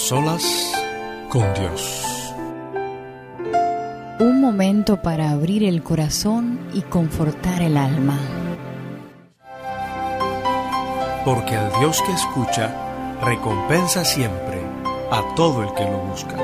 Solas 0.00 0.72
con 1.28 1.42
Dios. 1.54 2.34
Un 4.18 4.40
momento 4.40 5.00
para 5.02 5.30
abrir 5.30 5.62
el 5.62 5.82
corazón 5.82 6.58
y 6.72 6.82
confortar 6.82 7.60
el 7.62 7.76
alma. 7.76 8.18
Porque 11.24 11.54
el 11.54 11.68
Dios 11.78 12.02
que 12.02 12.12
escucha 12.12 12.74
recompensa 13.22 14.04
siempre 14.04 14.58
a 15.10 15.22
todo 15.36 15.62
el 15.62 15.74
que 15.74 15.84
lo 15.84 15.98
busca. 15.98 16.36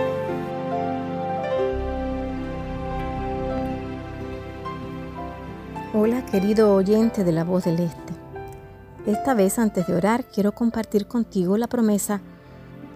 Hola 5.95 6.25
querido 6.27 6.75
oyente 6.75 7.25
de 7.25 7.33
la 7.33 7.45
voz 7.45 7.65
del 7.65 7.81
Este. 7.81 8.13
Esta 9.07 9.35
vez, 9.35 9.59
antes 9.59 9.87
de 9.87 9.95
orar, 9.95 10.25
quiero 10.25 10.53
compartir 10.53 11.07
contigo 11.07 11.57
la 11.57 11.69
promesa 11.69 12.21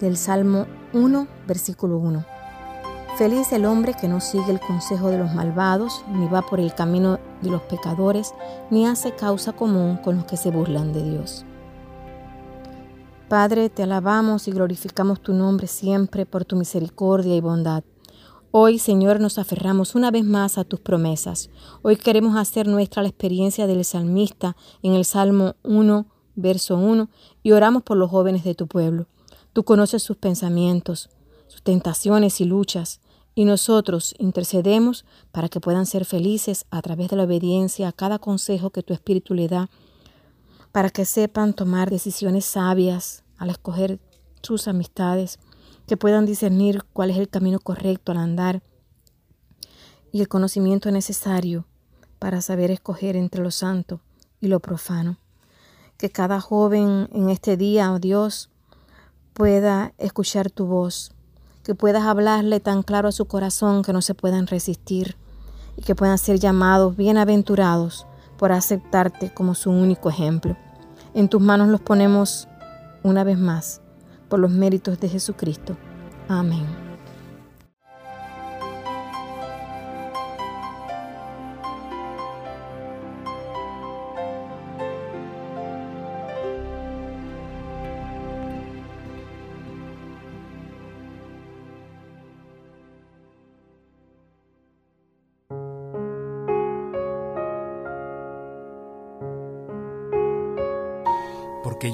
del 0.01 0.17
Salmo 0.17 0.67
1, 0.95 1.29
versículo 1.47 1.99
1. 1.99 2.25
Feliz 3.19 3.53
el 3.53 3.67
hombre 3.67 3.95
que 3.95 4.09
no 4.09 4.21
sigue 4.21 4.51
el 4.51 4.61
consejo 4.61 5.11
de 5.11 5.19
los 5.19 5.35
malvados, 5.35 6.05
ni 6.11 6.27
va 6.27 6.43
por 6.43 6.59
el 6.59 6.75
camino 6.75 7.19
de 7.43 7.51
los 7.51 7.61
pecadores, 7.63 8.33
ni 8.71 8.87
hace 8.87 9.15
causa 9.15 9.53
común 9.53 9.99
con 9.99 10.17
los 10.17 10.25
que 10.25 10.39
se 10.39 10.51
burlan 10.51 10.93
de 10.93 11.03
Dios. 11.03 11.45
Padre, 13.29 13.69
te 13.69 13.83
alabamos 13.83 14.49
y 14.49 14.53
glorificamos 14.53 15.21
tu 15.21 15.35
nombre 15.35 15.67
siempre 15.67 16.25
por 16.27 16.45
tu 16.45 16.57
misericordia 16.57 17.37
y 17.37 17.41
bondad. 17.41 17.85
Hoy, 18.53 18.79
Señor, 18.81 19.21
nos 19.21 19.39
aferramos 19.39 19.95
una 19.95 20.11
vez 20.11 20.25
más 20.25 20.59
a 20.59 20.65
tus 20.65 20.81
promesas. 20.81 21.51
Hoy 21.83 21.97
queremos 21.97 22.37
hacer 22.37 22.67
nuestra 22.67 23.03
la 23.03 23.09
experiencia 23.11 23.69
del 23.69 23.85
salmista 23.85 24.57
en 24.83 24.95
el 24.95 25.05
Salmo 25.05 25.55
1, 25.63 26.07
verso 26.35 26.77
1, 26.77 27.09
y 27.45 27.53
oramos 27.53 27.83
por 27.83 27.97
los 27.97 28.11
jóvenes 28.11 28.43
de 28.43 28.57
tu 28.57 28.67
pueblo. 28.67 29.07
Tú 29.53 29.65
conoces 29.65 30.03
sus 30.03 30.17
pensamientos, 30.17 31.11
sus 31.49 31.63
tentaciones 31.63 32.41
y 32.41 32.45
luchas 32.45 33.01
y 33.35 33.45
nosotros 33.45 34.15
intercedemos 34.19 35.05
para 35.33 35.49
que 35.49 35.61
puedan 35.61 35.87
ser 35.87 36.05
felices 36.05 36.67
a 36.71 36.83
través 36.83 37.09
de 37.09 37.17
la 37.17 37.25
obediencia 37.25 37.89
a 37.89 37.93
cada 37.93 38.19
consejo 38.19 38.71
que 38.71 38.83
tu 38.83 38.93
Espíritu 38.93 39.35
le 39.35 39.49
da, 39.49 39.71
para 40.73 40.91
que 40.91 41.05
sepan 41.05 41.55
tomar 41.55 41.91
decisiones 41.91 42.45
sabias 42.45 43.25
al 43.39 43.51
escoger 43.51 43.99
sus 44.43 44.69
amistades, 44.69 45.39
que 45.87 45.97
puedan 45.97 46.27
discernir 46.27 46.85
cuál 46.93 47.11
es 47.11 47.19
el 47.19 47.29
camino 47.29 47.59
correcto 47.59 48.13
al 48.13 48.19
andar 48.19 48.63
y 50.13 50.21
el 50.21 50.29
conocimiento 50.29 50.91
necesario 50.91 51.67
para 52.19 52.43
saber 52.43 52.71
escoger 52.71 53.17
entre 53.17 53.43
lo 53.43 53.51
santo 53.51 54.01
y 54.41 54.49
lo 54.49 54.61
profano. 54.61 55.19
Que 55.97 56.11
cada 56.11 56.41
joven 56.41 57.09
en 57.13 57.31
este 57.31 57.57
día, 57.57 57.93
oh 57.93 57.99
Dios, 57.99 58.51
pueda 59.41 59.95
escuchar 59.97 60.51
tu 60.51 60.67
voz 60.67 61.13
que 61.63 61.75
puedas 61.75 62.03
hablarle 62.03 62.61
tan 62.61 62.83
claro 62.83 63.09
a 63.09 63.13
su 63.13 63.25
corazón 63.25 63.83
que 63.83 63.95
no 63.95 64.03
se 64.03 64.13
puedan 64.13 64.47
resistir 64.47 65.17
y 65.79 65.83
que 65.83 65.95
puedan 65.95 66.19
ser 66.19 66.39
llamados 66.39 66.95
bienaventurados 66.95 68.07
por 68.37 68.53
aceptarte 68.53 69.33
como 69.33 69.55
su 69.55 69.71
único 69.71 70.11
ejemplo. 70.11 70.59
En 71.15 71.31
tus 71.31 71.41
manos 71.41 71.69
los 71.69 71.81
ponemos 71.81 72.49
una 73.03 73.25
vez 73.25 73.39
más 73.39 73.81
por 74.29 74.41
los 74.41 74.51
méritos 74.51 75.01
de 75.01 75.09
Jesucristo. 75.09 75.75
Amén. 76.29 76.90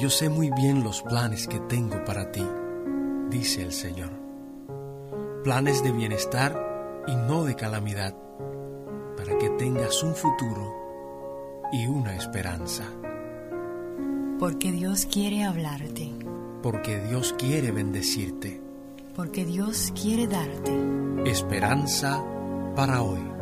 Yo 0.06 0.10
sé 0.10 0.28
muy 0.28 0.50
bien 0.50 0.84
los 0.84 1.02
planes 1.02 1.48
que 1.48 1.58
tengo 1.58 2.04
para 2.04 2.30
ti, 2.30 2.46
dice 3.28 3.62
el 3.62 3.72
Señor. 3.72 4.12
Planes 5.42 5.82
de 5.82 5.90
bienestar 5.90 7.02
y 7.08 7.16
no 7.16 7.42
de 7.42 7.56
calamidad, 7.56 8.14
para 9.16 9.36
que 9.36 9.50
tengas 9.58 10.04
un 10.04 10.14
futuro 10.14 10.72
y 11.72 11.88
una 11.88 12.14
esperanza. 12.14 12.84
Porque 14.38 14.70
Dios 14.70 15.06
quiere 15.06 15.42
hablarte. 15.42 16.12
Porque 16.62 17.00
Dios 17.00 17.34
quiere 17.36 17.72
bendecirte. 17.72 18.60
Porque 19.16 19.44
Dios 19.44 19.92
quiere 20.00 20.28
darte 20.28 20.72
esperanza 21.28 22.22
para 22.76 23.02
hoy. 23.02 23.35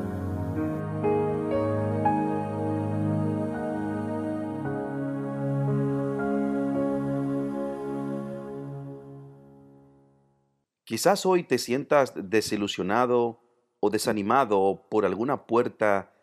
Quizás 10.95 11.27
hoy 11.27 11.43
te 11.43 11.59
sientas 11.59 12.13
desilusionado 12.15 13.43
o 13.81 13.91
desanimado 13.91 14.87
por 14.89 15.05
alguna 15.05 15.45
puerta 15.45 16.15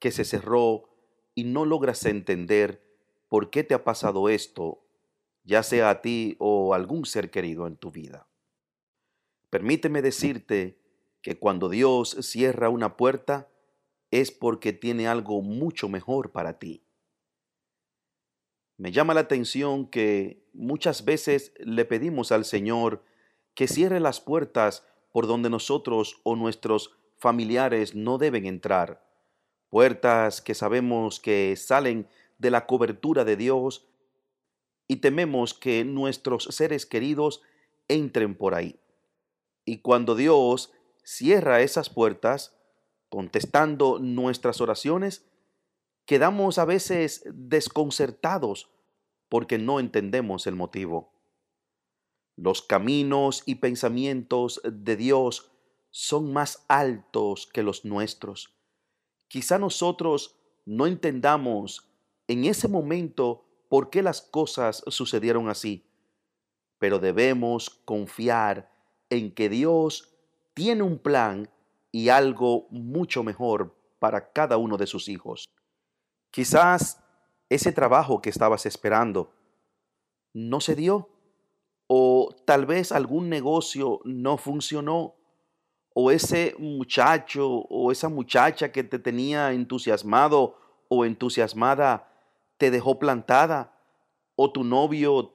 que 0.00 0.10
se 0.10 0.24
cerró 0.24 0.88
y 1.36 1.44
no 1.44 1.64
logras 1.64 2.04
entender 2.06 2.82
por 3.28 3.50
qué 3.50 3.62
te 3.62 3.72
ha 3.72 3.84
pasado 3.84 4.28
esto, 4.28 4.82
ya 5.44 5.62
sea 5.62 5.90
a 5.90 6.02
ti 6.02 6.34
o 6.40 6.74
algún 6.74 7.06
ser 7.06 7.30
querido 7.30 7.68
en 7.68 7.76
tu 7.76 7.92
vida. 7.92 8.26
Permíteme 9.48 10.02
decirte 10.02 10.80
que 11.22 11.38
cuando 11.38 11.68
Dios 11.68 12.16
cierra 12.22 12.68
una 12.68 12.96
puerta 12.96 13.48
es 14.10 14.32
porque 14.32 14.72
tiene 14.72 15.06
algo 15.06 15.40
mucho 15.40 15.88
mejor 15.88 16.32
para 16.32 16.58
ti. 16.58 16.82
Me 18.76 18.90
llama 18.90 19.14
la 19.14 19.20
atención 19.20 19.86
que 19.86 20.48
muchas 20.52 21.04
veces 21.04 21.52
le 21.60 21.84
pedimos 21.84 22.32
al 22.32 22.44
Señor 22.44 23.04
que 23.56 23.66
cierre 23.66 23.98
las 23.98 24.20
puertas 24.20 24.86
por 25.10 25.26
donde 25.26 25.50
nosotros 25.50 26.20
o 26.22 26.36
nuestros 26.36 26.92
familiares 27.16 27.94
no 27.94 28.18
deben 28.18 28.44
entrar. 28.44 29.02
Puertas 29.70 30.42
que 30.42 30.54
sabemos 30.54 31.18
que 31.18 31.56
salen 31.56 32.06
de 32.38 32.50
la 32.50 32.66
cobertura 32.66 33.24
de 33.24 33.36
Dios 33.36 33.88
y 34.86 34.96
tememos 34.96 35.54
que 35.54 35.84
nuestros 35.84 36.44
seres 36.44 36.84
queridos 36.84 37.40
entren 37.88 38.34
por 38.34 38.54
ahí. 38.54 38.78
Y 39.64 39.78
cuando 39.78 40.14
Dios 40.14 40.72
cierra 41.02 41.62
esas 41.62 41.88
puertas, 41.88 42.54
contestando 43.08 43.98
nuestras 43.98 44.60
oraciones, 44.60 45.24
quedamos 46.04 46.58
a 46.58 46.66
veces 46.66 47.22
desconcertados 47.32 48.70
porque 49.30 49.56
no 49.56 49.80
entendemos 49.80 50.46
el 50.46 50.56
motivo. 50.56 51.15
Los 52.36 52.62
caminos 52.62 53.42
y 53.46 53.56
pensamientos 53.56 54.60
de 54.62 54.96
Dios 54.96 55.50
son 55.90 56.32
más 56.32 56.64
altos 56.68 57.46
que 57.46 57.62
los 57.62 57.86
nuestros. 57.86 58.54
Quizá 59.28 59.58
nosotros 59.58 60.36
no 60.66 60.86
entendamos 60.86 61.90
en 62.28 62.44
ese 62.44 62.68
momento 62.68 63.44
por 63.68 63.88
qué 63.88 64.02
las 64.02 64.20
cosas 64.20 64.84
sucedieron 64.88 65.48
así, 65.48 65.86
pero 66.78 66.98
debemos 66.98 67.70
confiar 67.70 68.70
en 69.08 69.32
que 69.34 69.48
Dios 69.48 70.14
tiene 70.52 70.82
un 70.82 70.98
plan 70.98 71.50
y 71.90 72.10
algo 72.10 72.66
mucho 72.70 73.22
mejor 73.22 73.74
para 73.98 74.32
cada 74.32 74.58
uno 74.58 74.76
de 74.76 74.86
sus 74.86 75.08
hijos. 75.08 75.48
Quizás 76.30 77.02
ese 77.48 77.72
trabajo 77.72 78.20
que 78.20 78.28
estabas 78.28 78.66
esperando 78.66 79.32
no 80.34 80.60
se 80.60 80.74
dio 80.74 81.08
o 81.86 82.34
tal 82.44 82.66
vez 82.66 82.92
algún 82.92 83.28
negocio 83.28 84.00
no 84.04 84.36
funcionó, 84.36 85.14
o 85.94 86.10
ese 86.10 86.54
muchacho 86.58 87.48
o 87.48 87.90
esa 87.90 88.08
muchacha 88.08 88.70
que 88.70 88.84
te 88.84 88.98
tenía 88.98 89.52
entusiasmado 89.52 90.58
o 90.88 91.04
entusiasmada 91.04 92.12
te 92.58 92.70
dejó 92.70 92.98
plantada, 92.98 93.72
o 94.34 94.52
tu 94.52 94.64
novio 94.64 95.32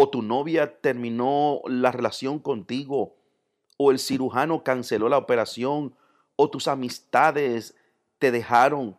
o 0.00 0.08
tu 0.10 0.22
novia 0.22 0.80
terminó 0.80 1.60
la 1.66 1.90
relación 1.90 2.38
contigo, 2.38 3.16
o 3.76 3.90
el 3.90 3.98
cirujano 3.98 4.62
canceló 4.62 5.08
la 5.08 5.18
operación, 5.18 5.96
o 6.36 6.48
tus 6.48 6.68
amistades 6.68 7.74
te 8.20 8.30
dejaron, 8.30 8.96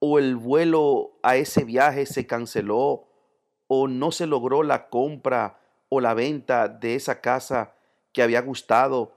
o 0.00 0.18
el 0.18 0.36
vuelo 0.36 1.18
a 1.22 1.36
ese 1.36 1.64
viaje 1.64 2.04
se 2.04 2.26
canceló, 2.26 3.08
o 3.68 3.88
no 3.88 4.12
se 4.12 4.26
logró 4.26 4.62
la 4.62 4.90
compra 4.90 5.63
o 5.88 6.00
la 6.00 6.14
venta 6.14 6.68
de 6.68 6.94
esa 6.94 7.20
casa 7.20 7.74
que 8.12 8.22
había 8.22 8.40
gustado, 8.40 9.16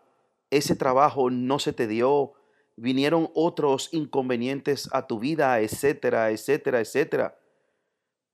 ese 0.49 0.75
trabajo 0.75 1.29
no 1.29 1.59
se 1.59 1.73
te 1.73 1.87
dio, 1.87 2.33
vinieron 2.75 3.29
otros 3.33 3.89
inconvenientes 3.91 4.89
a 4.93 5.07
tu 5.07 5.19
vida, 5.19 5.59
etcétera, 5.59 6.31
etcétera, 6.31 6.79
etcétera. 6.79 7.39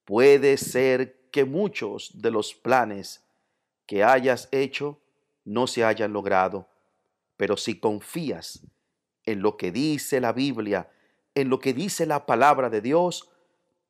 Puede 0.06 0.58
ser 0.58 1.30
que 1.32 1.46
muchos 1.46 2.12
de 2.22 2.32
los 2.32 2.54
planes 2.54 3.24
que 3.86 4.04
hayas 4.04 4.50
hecho 4.52 5.00
no 5.46 5.67
se 5.67 5.84
hayan 5.84 6.13
logrado, 6.13 6.67
pero 7.38 7.58
si 7.58 7.80
confías 7.80 8.65
en 9.26 9.41
lo 9.41 9.58
que 9.58 9.72
dice 9.72 10.19
la 10.19 10.34
Biblia, 10.34 10.89
en 11.36 11.50
lo 11.50 11.60
que 11.60 11.74
dice 11.74 12.06
la 12.06 12.26
palabra 12.26 12.69
de 12.69 12.82
Dios, 12.82 13.30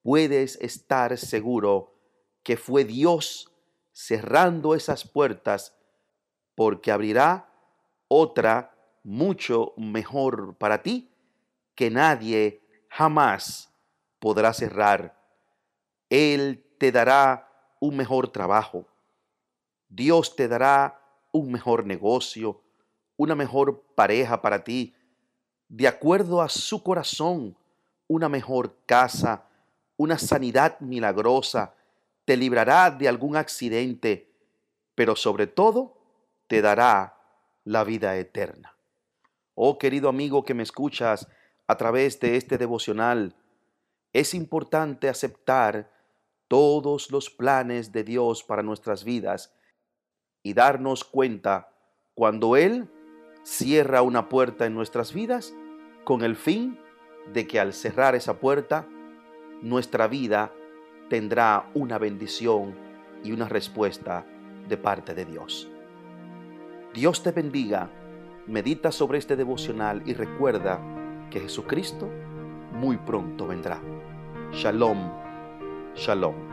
puedes 0.01 0.57
estar 0.61 1.17
seguro 1.17 1.93
que 2.43 2.57
fue 2.57 2.85
Dios 2.85 3.52
cerrando 3.93 4.75
esas 4.75 5.07
puertas 5.07 5.77
porque 6.55 6.91
abrirá 6.91 7.49
otra 8.07 8.75
mucho 9.03 9.73
mejor 9.77 10.55
para 10.57 10.81
ti 10.81 11.09
que 11.75 11.89
nadie 11.89 12.61
jamás 12.89 13.71
podrá 14.19 14.53
cerrar. 14.53 15.17
Él 16.09 16.65
te 16.77 16.91
dará 16.91 17.49
un 17.79 17.95
mejor 17.95 18.29
trabajo. 18.29 18.87
Dios 19.87 20.35
te 20.35 20.47
dará 20.47 20.99
un 21.31 21.51
mejor 21.51 21.85
negocio, 21.85 22.61
una 23.17 23.35
mejor 23.35 23.83
pareja 23.95 24.41
para 24.41 24.63
ti, 24.63 24.95
de 25.67 25.87
acuerdo 25.87 26.41
a 26.41 26.49
su 26.49 26.83
corazón, 26.83 27.57
una 28.07 28.29
mejor 28.29 28.75
casa, 28.85 29.45
una 29.97 30.17
sanidad 30.17 30.79
milagrosa, 30.79 31.73
te 32.25 32.37
librará 32.37 32.91
de 32.91 33.07
algún 33.07 33.35
accidente, 33.35 34.31
pero 34.95 35.15
sobre 35.15 35.47
todo 35.47 35.97
te 36.47 36.61
dará 36.61 37.17
la 37.63 37.83
vida 37.83 38.15
eterna. 38.17 38.75
Oh 39.55 39.77
querido 39.77 40.09
amigo 40.09 40.43
que 40.43 40.53
me 40.53 40.63
escuchas 40.63 41.27
a 41.67 41.77
través 41.77 42.19
de 42.19 42.37
este 42.37 42.57
devocional, 42.57 43.35
es 44.11 44.33
importante 44.33 45.09
aceptar 45.09 45.91
todos 46.47 47.11
los 47.11 47.29
planes 47.29 47.91
de 47.91 48.03
Dios 48.03 48.43
para 48.43 48.63
nuestras 48.63 49.03
vidas 49.03 49.53
y 50.43 50.53
darnos 50.53 51.03
cuenta 51.03 51.71
cuando 52.13 52.55
Él 52.55 52.89
cierra 53.43 54.01
una 54.01 54.29
puerta 54.29 54.65
en 54.65 54.75
nuestras 54.75 55.13
vidas 55.13 55.53
con 56.03 56.23
el 56.23 56.35
fin 56.35 56.79
de 57.31 57.47
que 57.47 57.59
al 57.59 57.73
cerrar 57.73 58.15
esa 58.15 58.39
puerta, 58.39 58.87
nuestra 59.61 60.07
vida 60.07 60.53
tendrá 61.13 61.69
una 61.75 61.99
bendición 61.99 62.73
y 63.23 63.33
una 63.33 63.47
respuesta 63.47 64.25
de 64.67 64.77
parte 64.77 65.13
de 65.13 65.25
Dios. 65.25 65.69
Dios 66.91 67.21
te 67.21 67.31
bendiga, 67.31 67.87
medita 68.47 68.91
sobre 68.91 69.19
este 69.19 69.35
devocional 69.35 70.01
y 70.07 70.15
recuerda 70.15 70.81
que 71.29 71.39
Jesucristo 71.39 72.09
muy 72.71 72.97
pronto 72.97 73.45
vendrá. 73.45 73.79
Shalom, 74.53 75.11
shalom. 75.93 76.52